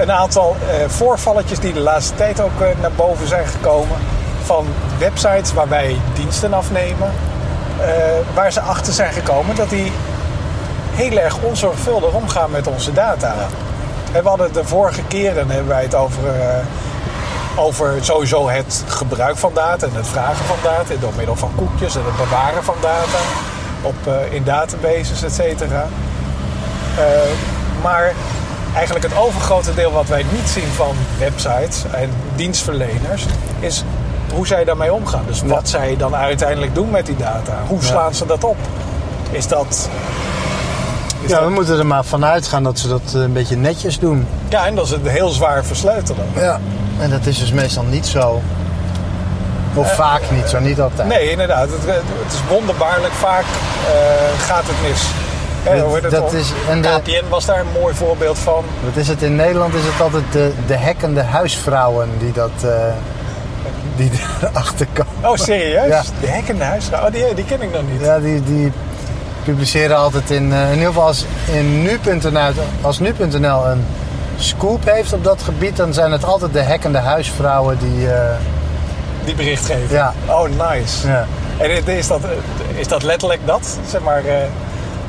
[0.00, 3.96] een aantal eh, voorvalletjes die de laatste tijd ook eh, naar boven zijn gekomen.
[4.44, 4.66] Van
[4.98, 7.10] websites waar wij diensten afnemen.
[8.34, 9.92] waar ze achter zijn gekomen dat die
[10.92, 13.34] heel erg onzorgvuldig omgaan met onze data.
[14.12, 16.22] En we hadden de vorige keren hebben wij het over,
[17.56, 21.96] over sowieso het gebruik van data en het vragen van data door middel van koekjes
[21.96, 23.18] en het bewaren van data
[23.82, 25.86] op, eh, in databases, et cetera.
[26.98, 27.04] Eh,
[27.82, 28.12] maar
[28.74, 33.26] eigenlijk het overgrote deel wat wij niet zien van websites en dienstverleners
[33.60, 33.84] is
[34.34, 35.24] hoe zij daarmee omgaan.
[35.26, 37.62] Dus wat zij dan uiteindelijk doen met die data.
[37.66, 38.56] Hoe slaan ze dat op?
[39.30, 39.88] Is dat.
[41.26, 44.26] Ja, we moeten er maar vanuit gaan dat ze dat eh, een beetje netjes doen.
[44.48, 46.26] ja, en dat is het heel zwaar versleutelen.
[46.34, 46.60] Ja.
[47.00, 48.42] En dat is dus meestal niet zo.
[49.74, 51.08] Of vaak niet zo, niet altijd.
[51.08, 51.68] Nee, inderdaad.
[51.70, 55.02] Het, het is wonderbaarlijk vaak eh, gaat het mis.
[55.62, 58.64] Hè, Dat- het dat is- en de- KPN was daar een mooi voorbeeld van.
[58.84, 59.22] Wat is het?
[59.22, 62.50] In Nederland is het altijd de, de hekkende huisvrouwen die dat...
[62.64, 62.70] eh
[63.96, 64.10] die
[64.42, 65.30] erachter komen.
[65.30, 65.86] Oh, serieus?
[65.88, 66.02] Ja.
[66.20, 67.06] De hekkende huisvrouw?
[67.06, 68.00] Oh, die, die ken ik nog niet.
[68.00, 68.72] Ja, die, die
[69.44, 70.52] publiceren altijd in...
[70.52, 73.84] eh, in ieder geval als in nu.nl, als nu.nl een
[74.38, 75.76] scoop heeft op dat gebied...
[75.76, 78.12] dan zijn het altijd de hekkende huisvrouwen die...
[78.12, 78.34] eh,
[79.24, 79.94] Die bericht geven.
[79.96, 80.12] Ja.
[80.26, 81.08] Oh, nice.
[81.08, 81.26] ja.
[81.58, 82.20] En is dat,
[82.74, 83.78] is dat letterlijk dat?
[83.90, 84.34] Zeg maar, eh,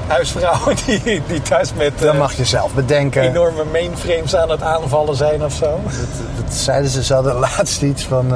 [0.07, 3.21] huisvrouwen die, die thuis met Dat eh, mag je zelf bedenken.
[3.21, 5.79] enorme mainframes aan het aanvallen zijn of zo?
[5.83, 8.31] Dat, dat zeiden ze, ze hadden laatst iets van...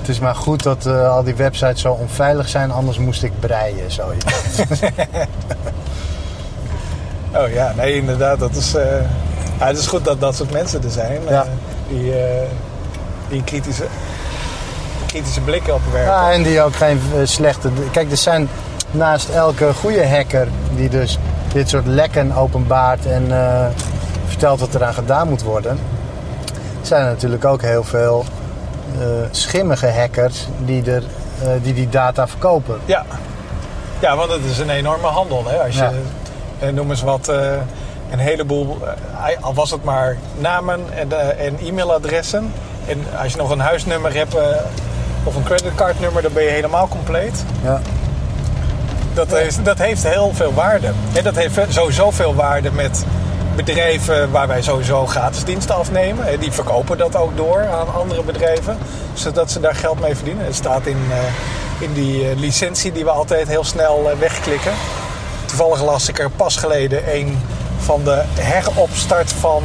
[0.00, 3.90] het is maar goed dat al die websites zo onveilig zijn, anders moest ik breien.
[3.90, 4.24] Zoiets.
[7.34, 8.38] Oh ja, nee, inderdaad.
[8.38, 8.74] Dat is,
[9.58, 11.20] ja, het is goed dat dat soort mensen er zijn.
[11.26, 11.46] eh, Ja.
[11.88, 12.48] die, eh,
[13.28, 13.84] die kritische,
[15.06, 16.10] kritische blik op werken.
[16.12, 17.68] Ja, en die ook geen eh, slechte...
[17.90, 18.48] Kijk, er zijn
[18.90, 21.18] naast elke goede hacker die dus
[21.52, 23.26] dit soort lekken openbaart en
[24.26, 25.78] vertelt wat eraan gedaan moet worden,
[26.82, 28.24] zijn er natuurlijk ook heel veel
[29.30, 31.02] schimmige hackers die, er,
[31.62, 32.78] die die data verkopen.
[32.84, 33.04] Ja.
[33.98, 35.44] ja, want het is een enorme handel.
[35.46, 35.56] Hè?
[35.56, 35.88] Als je,
[36.60, 36.70] Ja.
[36.70, 37.32] noem eens wat,
[38.12, 42.52] een heleboel, eh, al was het maar namen en, eh, en e-mailadressen.
[42.86, 44.46] En als je nog een huisnummer hebt eh,
[45.24, 47.44] of een creditcardnummer, dan ben je helemaal compleet.
[47.62, 47.80] Ja.
[49.14, 50.92] Dat, is, dat heeft heel veel waarde.
[51.12, 53.04] En dat heeft sowieso veel waarde met
[53.56, 56.26] bedrijven waar wij sowieso gratis diensten afnemen.
[56.26, 58.76] En Die verkopen dat ook door aan andere bedrijven,
[59.12, 60.44] zodat ze daar geld mee verdienen.
[60.44, 60.98] Het staat in,
[61.78, 64.72] in die licentie die we altijd heel snel wegklikken.
[65.44, 67.38] Toevallig las ik er pas geleden een
[67.82, 69.62] van de heropstart van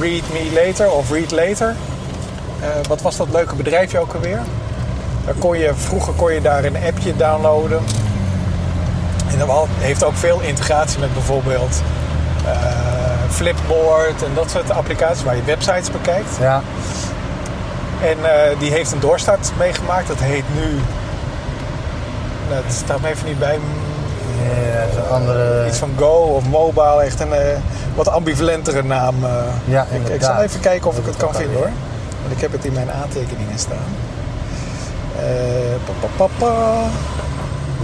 [0.00, 1.76] Read Me Later of Read Later.
[2.60, 4.40] Eh, wat was dat leuke bedrijfje ook alweer?
[5.24, 7.80] Daar kon je, vroeger kon je daar een appje downloaden.
[9.30, 11.82] En dat heeft ook veel integratie met bijvoorbeeld
[12.44, 12.52] eh,
[13.30, 16.36] Flipboard en dat soort applicaties waar je websites bekijkt.
[16.40, 16.62] Ja.
[18.02, 20.08] En eh, die heeft een doorstart meegemaakt.
[20.08, 20.80] Dat heet nu.
[22.48, 23.58] Nou, het staat me even niet bij.
[25.10, 25.66] Andere...
[25.66, 27.02] Iets van Go of Mobile.
[27.02, 27.56] Echt een eh,
[27.94, 29.14] wat ambivalentere naam.
[29.24, 29.30] eh.
[29.64, 31.70] Ja, ik, ik zal even kijken of ik het kan vinden hoor.
[32.22, 33.86] Want ik heb het in mijn aantekeningen staan.
[35.16, 36.72] Eh, pa, pa.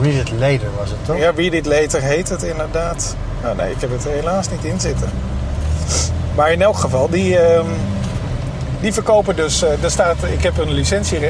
[0.03, 1.17] Read it later was het toch?
[1.19, 3.17] Ja, Read It Later heet het inderdaad.
[3.45, 5.09] Oh, nee, ik heb het er helaas niet in zitten.
[6.35, 7.67] Maar in elk geval, die, ehm,
[8.81, 9.63] die verkopen dus...
[9.63, 11.21] eh, er staat, ik heb een licentie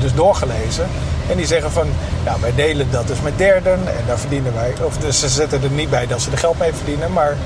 [0.00, 0.86] dus doorgelezen.
[1.30, 1.86] En die zeggen van,
[2.24, 3.72] ja, wij delen dat dus met derden.
[3.72, 4.72] En daar verdienen wij...
[4.84, 7.12] Of dus ze zetten er niet bij dat ze er geld mee verdienen.
[7.12, 7.36] Maar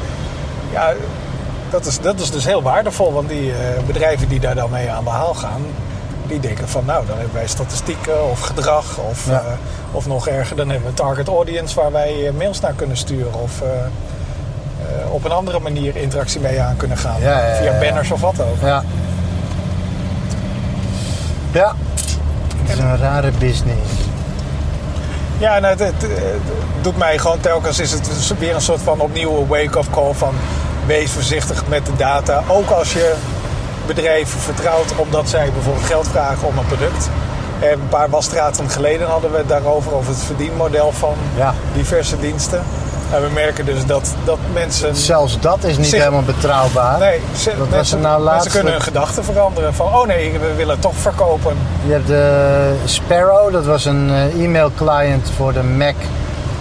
[0.73, 0.93] ja,
[1.71, 3.13] dat is, dat is dus heel waardevol.
[3.13, 3.57] Want die eh,
[3.87, 5.63] bedrijven die daar dan mee aan de haal gaan...
[6.27, 9.33] die denken van nou, dan hebben wij statistieken of gedrag of, Ja.
[9.33, 12.73] eh, of nog erger, dan hebben we een target audience waar wij eh, mails naar
[12.75, 13.63] kunnen sturen of
[15.11, 17.21] op een andere manier interactie mee aan kunnen gaan.
[17.21, 18.61] Ja, ja, ja, Via banners of wat ook.
[18.63, 18.85] Ja.
[21.53, 21.75] Ja.
[22.65, 23.91] Het is een rare business.
[25.39, 26.07] Ja, nou, het,
[26.81, 30.35] doet mij gewoon telkens is het weer een soort van opnieuw wake-up call van
[30.87, 32.43] wees voorzichtig met de data.
[32.49, 33.15] Ook als je
[33.87, 37.09] bedrijven vertrouwt omdat zij bijvoorbeeld geld vragen om een product.
[37.61, 41.55] En een paar wasstraten geleden hadden we het daarover, over het verdienmodel van Ja.
[41.75, 42.63] diverse diensten.
[43.15, 44.97] En we merken dus dat, dat mensen...
[44.97, 46.99] Zelfs dat is niet Zich- helemaal betrouwbaar.
[46.99, 49.75] Nee, ze- was mensen, nou laatst mensen kunnen hun dat- gedachten veranderen.
[49.75, 51.57] Van, oh nee, we willen het toch verkopen.
[51.87, 55.95] Je hebt de Sparrow, dat was een eh, e-mail client voor de Mac.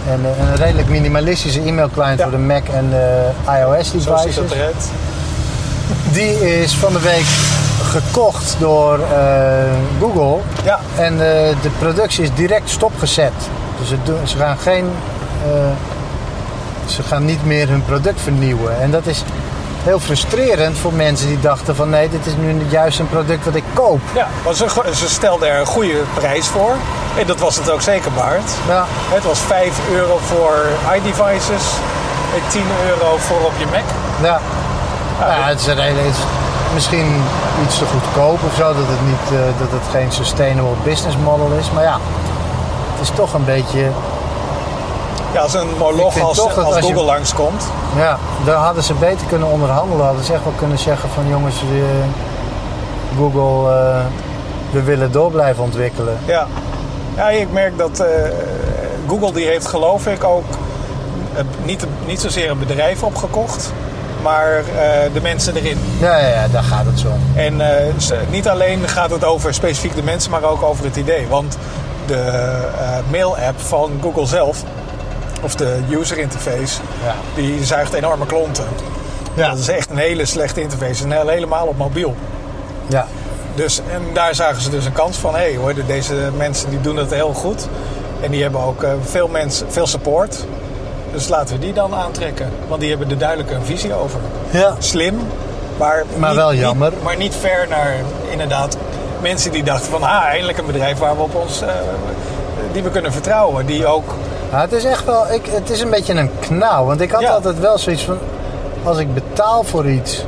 [0.09, 2.23] En eh, een redelijk minimalistische e-mail client Ja.
[2.23, 3.29] voor de Mac en de
[3.59, 4.35] iOS devices.
[4.35, 4.89] het eruit.
[6.11, 7.25] Die is van de week
[7.83, 9.63] gekocht door eh,
[9.99, 10.37] Google.
[10.63, 13.31] Ja, En eh, de productie is direct stopgezet.
[13.79, 14.85] Dus ze, doen, ze gaan geen.
[15.45, 15.51] eh,
[16.85, 18.81] ze gaan niet meer hun product vernieuwen.
[18.81, 19.23] En dat is
[19.83, 23.55] heel frustrerend voor mensen die dachten van nee, dit is nu juist een product wat
[23.55, 23.99] ik koop.
[24.13, 24.65] Ja, maar ze,
[24.95, 26.75] ze stelden er een goede prijs voor.
[27.19, 28.51] En dat was het ook zeker waard.
[28.67, 30.55] Ja, Het was 5 euro voor
[30.95, 31.63] iDevices
[32.35, 33.83] en 10 euro voor op je Mac.
[34.21, 34.39] ja.
[35.19, 36.21] Ja, ja het is, een hele- het is
[36.73, 37.21] misschien
[37.65, 41.51] iets te goedkoop of zo, dat het, niet, eh, dat het geen sustainable business model
[41.59, 41.71] is.
[41.71, 41.97] Maar ja,
[42.93, 43.87] het is toch een beetje.
[45.33, 47.63] Ja, als moloch als, als als Google langskomt.
[47.95, 50.05] Ja, daar hadden ze beter kunnen onderhandelen.
[50.05, 51.55] Hadden ze echt wel kunnen zeggen van jongens,
[53.17, 54.05] Google, eh,
[54.71, 56.17] we willen door blijven ontwikkelen.
[56.25, 56.47] Ja.
[57.15, 58.07] ja, ik merk dat eh,
[59.07, 60.45] Google die heeft geloof ik ook
[61.35, 63.71] eh, niet, niet zozeer een bedrijf opgekocht,
[64.21, 64.63] maar
[65.13, 65.79] de mensen erin.
[65.99, 67.07] Ja, ja, ja, daar gaat het zo.
[67.35, 67.61] En
[68.29, 71.27] niet alleen gaat het over specifiek de mensen, maar ook over het idee.
[71.27, 71.57] Want
[72.05, 72.41] de
[73.11, 74.63] mail-app van Google zelf,
[75.43, 77.15] of de user interface, Ja.
[77.35, 78.65] die zuigt enorme klonten.
[79.33, 79.49] Ja.
[79.49, 81.03] Dat is echt een hele slechte interface.
[81.03, 82.15] En helemaal op mobiel.
[82.87, 83.07] Ja,
[83.55, 85.33] Dus, en daar zagen ze dus een kans van.
[85.35, 87.67] Hé hey, hoor, deze mensen die doen het heel goed.
[88.21, 90.45] En die hebben ook eh, veel, mensen, veel support.
[91.11, 92.49] Dus laten we die dan aantrekken.
[92.67, 94.19] Want die hebben er duidelijk een visie over.
[94.49, 94.75] ja.
[94.79, 95.19] Slim,
[95.77, 96.91] maar, Maar niet- wel niet- jammer.
[97.03, 97.95] maar niet ver naar
[98.29, 98.77] inderdaad
[99.21, 100.03] mensen die dachten van...
[100.03, 101.61] Ah, eindelijk een bedrijf waar we op ons...
[101.61, 101.67] eh,
[102.71, 103.65] die we kunnen vertrouwen.
[103.65, 104.13] Die ook...
[104.61, 106.85] Het is echt wel, ik, het is een beetje een knauw.
[106.85, 107.29] Want ik had Ja.
[107.31, 108.17] altijd wel zoiets van,
[108.83, 110.25] als ik betaal voor iets,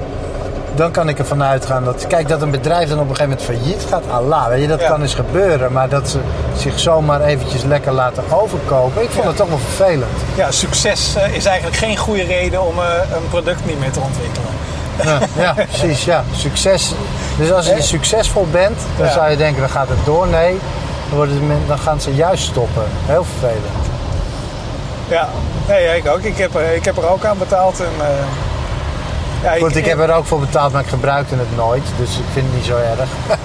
[0.76, 3.64] dan kan ik ervan uitgaan dat, kijk, dat een bedrijf dan op een gegeven moment
[3.64, 4.04] failliet gaat.
[4.12, 4.88] Allah, weet je, dat Ja.
[4.88, 5.72] kan eens gebeuren.
[5.72, 6.20] Maar dat ze
[6.58, 9.28] zich zomaar eventjes lekker laten overkopen, ik vond Ja.
[9.30, 10.12] het toch wel vervelend.
[10.36, 14.00] Ja, succes eh, is eigenlijk geen goede reden om eh, een product niet meer te
[14.00, 14.50] ontwikkelen.
[15.04, 16.24] Ja, ja, precies, ja.
[16.36, 16.94] Succes.
[17.38, 20.28] Dus als je succesvol bent, dan zou je denken, dan gaat het door.
[20.28, 20.58] Nee,
[21.16, 21.30] dan,
[21.68, 22.84] dan gaan ze juist stoppen.
[23.06, 23.85] Heel vervelend.
[25.08, 25.30] Ja,
[25.68, 26.20] nee, ik ook.
[26.22, 27.80] Ik heb, er, ik heb er ook aan betaald.
[27.80, 28.08] En, eh,
[29.44, 31.84] ja, Goed, ik heb er ook voor betaald, maar ik gebruikte het nooit.
[31.98, 33.10] Dus ik vind het niet zo erg.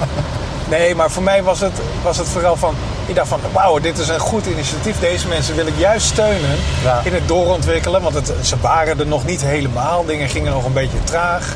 [0.68, 2.74] Nee, maar voor mij was het, was het vooral van...
[3.06, 4.98] Ik dacht van, wauw, dit is een goed initiatief.
[5.00, 7.00] Deze mensen wil ik juist steunen Ja.
[7.04, 8.02] in het doorontwikkelen.
[8.02, 10.04] Want het, ze waren er nog niet helemaal.
[10.04, 11.54] Dingen gingen nog een beetje traag.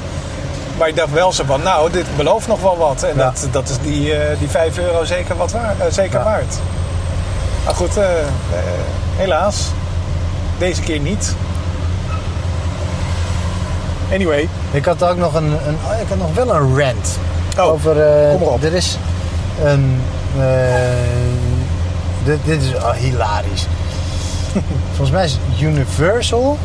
[0.79, 3.03] Maar ik dacht wel zo van, nou, dit belooft nog wel wat.
[3.03, 3.25] En Ja.
[3.25, 6.55] dat, dat is die, eh, die 5 euro zeker, wat waar, eh, zeker waard.
[7.65, 7.95] Maar goed,
[9.17, 9.57] helaas.
[10.65, 11.35] Deze keer niet.
[14.13, 17.19] Anyway, Ik had ook nog een, een oh, ik had nog wel een rant.
[17.59, 17.97] Oh, over,
[18.39, 18.63] kom op.
[18.63, 18.99] Er is
[19.65, 20.01] een,
[20.39, 20.45] eh,
[22.25, 23.67] dit, dit is oh, hilarisch.
[24.97, 26.59] Volgens mij is Universal,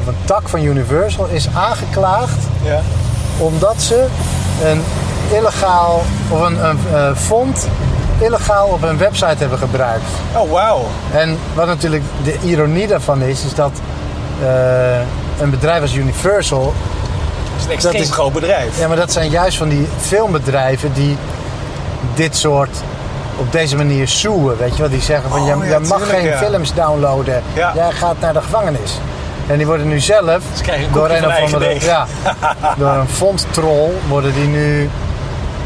[0.00, 2.80] of een tak van Universal, is aangeklaagd ja.
[3.38, 4.06] omdat ze
[4.64, 4.82] een
[5.32, 7.68] illegaal, of een, een eh, font
[8.18, 10.04] illegaal op hun website hebben gebruikt.
[10.36, 10.86] Oh, wauw.
[11.12, 13.70] En wat natuurlijk de ironie daarvan is, is dat
[14.42, 14.98] eh,
[15.40, 16.74] een bedrijf als Universal
[17.52, 18.78] Het is een extreem is- groot bedrijf.
[18.78, 21.16] Ja, maar dat zijn juist van die filmbedrijven die
[22.14, 22.76] dit soort
[23.36, 24.90] op deze manier soeën, weet je wel?
[24.90, 26.36] Die zeggen van, Oh, ja, je mag tuurlijk, geen ja.
[26.38, 27.42] films downloaden.
[27.52, 27.72] Ja.
[27.74, 28.98] Jij gaat naar de gevangenis.
[29.46, 32.06] En die worden nu zelf een door een van of andere, ja,
[32.78, 33.08] door een
[34.08, 34.90] worden die nu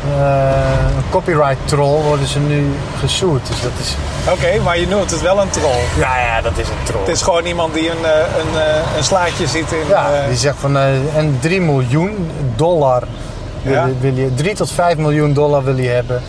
[0.07, 3.47] een copyright troll worden ze nu gesued.
[3.47, 3.95] Dus dat is
[4.33, 5.81] Oké, maar je noemt het wel een troll.
[5.99, 7.01] ja, ja, dat is een troll.
[7.01, 9.89] Het is gewoon iemand die een, eh, een, eh, een slaatje ziet in...
[9.89, 13.03] Ja, eh, die zegt van eh, en 3 miljoen dollar
[13.63, 13.89] wil, Ja.
[14.01, 16.23] wil je, 3 tot 5 miljoen dollar wil je hebben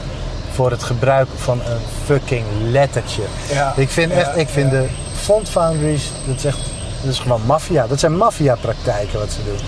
[0.54, 3.22] voor het gebruik van een fucking lettertje.
[3.54, 3.74] Ja.
[3.76, 4.78] Ik vind Ja, echt, ik vind ja.
[4.80, 4.88] de
[5.22, 6.60] font foundries, dat is echt,
[7.02, 7.88] dat is gewoon maffia.
[7.88, 9.60] Dat zijn maffia praktijken wat ze doen.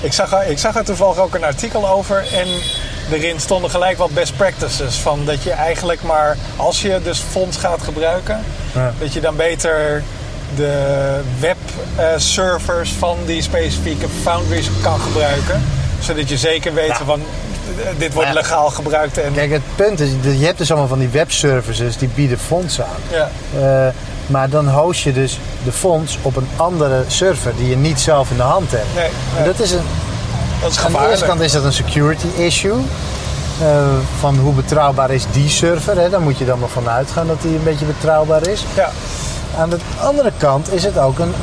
[0.00, 2.16] ik, zag, er- ik zag er toevallig ook een artikel over.
[2.32, 2.46] En
[3.12, 4.94] erin stonden gelijk wat best practices.
[4.96, 8.40] Van dat je eigenlijk maar, als je dus fonds gaat gebruiken,
[8.74, 8.92] Ja.
[8.98, 10.02] dat je dan beter
[10.56, 15.62] de webservers van die specifieke foundries kan gebruiken.
[16.00, 17.04] Zodat je zeker weet Ja.
[17.04, 17.22] van
[17.98, 18.34] dit wordt Ja.
[18.34, 19.18] legaal gebruikt.
[19.18, 22.80] En, Kijk, het punt is, je hebt dus allemaal van die webservices die bieden fonds
[22.80, 22.86] aan.
[23.10, 23.30] ja,
[23.60, 23.92] Eh,
[24.26, 28.30] maar dan host je dus de fonds op een andere server die je niet zelf
[28.30, 28.94] in de hand hebt.
[28.94, 29.84] nee, En dat is een,
[30.60, 32.76] dat is aan de eerste kant is dat een security issue.
[33.60, 33.66] Eh,
[34.18, 35.98] van hoe betrouwbaar is die server?
[36.00, 36.10] Hè?
[36.10, 38.64] Daar moet je dan nog van uitgaan dat die een beetje betrouwbaar is.
[38.74, 38.90] Ja,
[39.58, 41.34] Aan de andere kant is het ook een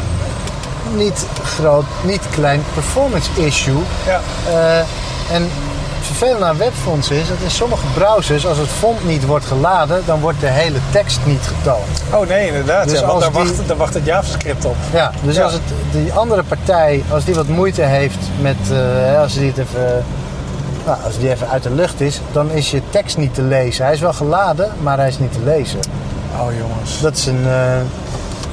[0.95, 3.77] niet groot, niet klein performance issue.
[4.05, 5.49] ja, Eh, en
[6.05, 10.19] vervelende aan webfonds is dat in sommige browsers, als het font niet wordt geladen, dan
[10.19, 12.01] wordt de hele tekst niet getoond.
[12.13, 12.89] oh nee, inderdaad.
[12.89, 14.75] Dus ja, want als daar, die- wacht, daar wacht het JavaScript op.
[14.93, 15.43] Ja, dus Ja.
[15.43, 19.57] als het, die andere partij, als die wat moeite heeft met, eh, als die het
[19.57, 20.03] even,
[20.85, 23.85] nou, als die even uit de lucht is, dan is je tekst niet te lezen.
[23.85, 25.79] Hij is wel geladen, maar hij is niet te lezen.
[26.39, 27.01] Oh jongens.
[27.01, 27.43] Dat is een.
[27.47, 27.75] eh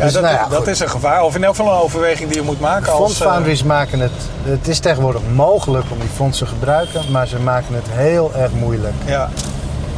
[0.05, 1.23] dus, dat, nou ja, dat is een gevaar.
[1.23, 3.01] Of in elk geval een overweging die je moet maken als...
[3.13, 4.11] Font eh, foundries maken het.
[4.43, 8.51] Het is tegenwoordig mogelijk om die fonts te gebruiken, maar ze maken het heel erg
[8.53, 8.95] moeilijk.
[9.07, 9.29] ja.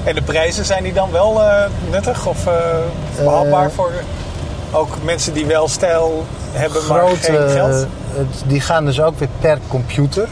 [0.04, 2.52] En de prijzen, zijn die dan wel eh, nuttig of eh
[3.24, 3.92] behapbaar Eh, voor
[4.72, 7.86] ook mensen die wel stijl hebben, maar Grote, geen geld?
[8.14, 10.28] het- die gaan dus ook weer per computer.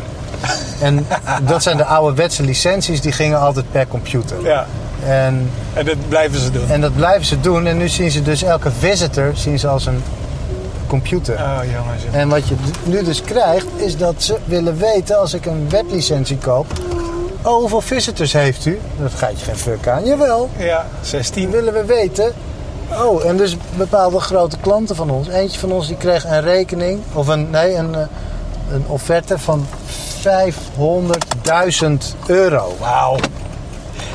[0.80, 1.06] En
[1.42, 4.36] dat zijn de ouderwetse licenties, die gingen altijd per computer.
[4.42, 4.66] Ja,
[5.06, 6.68] En, en dat blijven ze doen.
[6.68, 7.66] en dat blijven ze doen.
[7.66, 10.02] En nu zien ze dus elke visitor zien ze als een
[10.86, 11.34] computer.
[11.34, 12.02] Oh jongens.
[12.10, 16.36] En wat je nu dus krijgt, is dat ze willen weten, als ik een weblicentie
[16.38, 16.66] koop,
[17.42, 18.80] oh, hoeveel visitors heeft u?
[19.00, 20.04] Dat gaat je geen fuck aan.
[20.04, 21.50] Jawel, Ja, die 16.
[21.50, 22.32] willen we weten.
[22.90, 25.28] Oh, en dus bepaalde grote klanten van ons.
[25.28, 28.00] Eentje van ons die kreeg een rekening, of een, nee, een, eh,
[28.72, 29.66] een offerte van
[30.20, 32.76] 500.000 euro.
[32.80, 33.16] Wauw.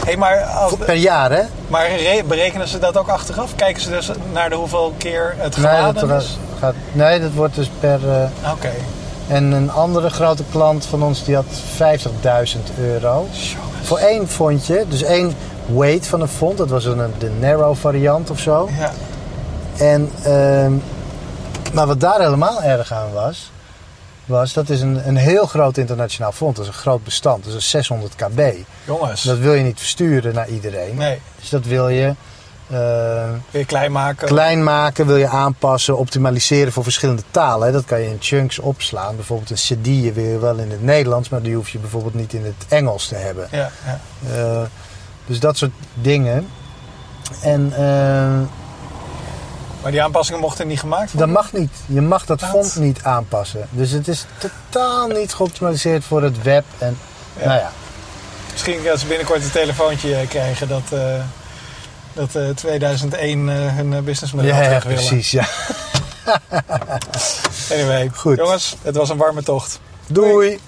[0.07, 1.41] Hey, maar, als, Per jaar, hè?
[1.67, 3.55] maar re- berekenen ze dat ook achteraf?
[3.55, 6.37] Kijken ze dus naar de hoeveel keer het Nee geladen is?
[6.59, 7.99] gaat, nee, dat wordt dus per...
[8.09, 8.71] eh, Oké.
[9.27, 13.27] en een andere grote klant van ons die had 50.000 euro.
[13.81, 15.35] Voor één fondje, dus één
[15.65, 16.57] weight van een font.
[16.57, 18.69] Dat was een, de narrow variant of zo.
[18.79, 18.91] Ja.
[19.85, 20.71] En, ehm,
[21.73, 23.51] maar wat daar helemaal erg aan was,
[24.27, 26.55] was dat is een, een heel groot internationaal font.
[26.55, 27.43] Dat is een groot bestand.
[27.45, 28.53] Dat is 600 kb.
[28.85, 29.23] Jongens.
[29.23, 30.95] Dat wil je niet versturen naar iedereen.
[30.95, 32.13] Nee, Dus dat wil je
[32.67, 34.27] eh, weer klein maken.
[34.27, 37.67] klein maken, wil je aanpassen, optimaliseren voor verschillende talen.
[37.67, 37.73] hè.
[37.73, 39.15] Dat kan je in chunks opslaan.
[39.15, 42.33] Bijvoorbeeld een CD wil je wel in het Nederlands, maar die hoef je bijvoorbeeld niet
[42.33, 43.47] in het Engels te hebben.
[43.51, 43.99] Ja, ja.
[44.35, 44.61] Eh,
[45.25, 46.47] dus dat soort dingen.
[47.41, 48.39] En eh,
[49.81, 51.29] Maar die aanpassingen mochten niet gemaakt dat worden?
[51.31, 51.71] mag niet.
[51.85, 53.67] Je mag dat font niet aanpassen.
[53.69, 56.63] Dus het is totaal niet geoptimaliseerd voor het web.
[56.77, 56.97] En
[57.39, 57.45] Ja.
[57.45, 57.71] nou ja,
[58.51, 60.99] Misschien als ze binnenkort een telefoontje eh, krijgen dat, eh,
[62.13, 64.97] dat eh, 2001 eh, hun businessmodel ja, terug willen.
[65.07, 65.31] precies.
[65.31, 65.47] Ja.
[67.71, 68.37] Anyway, Goed.
[68.37, 69.79] jongens, het was een warme tocht.
[70.07, 70.59] Doei.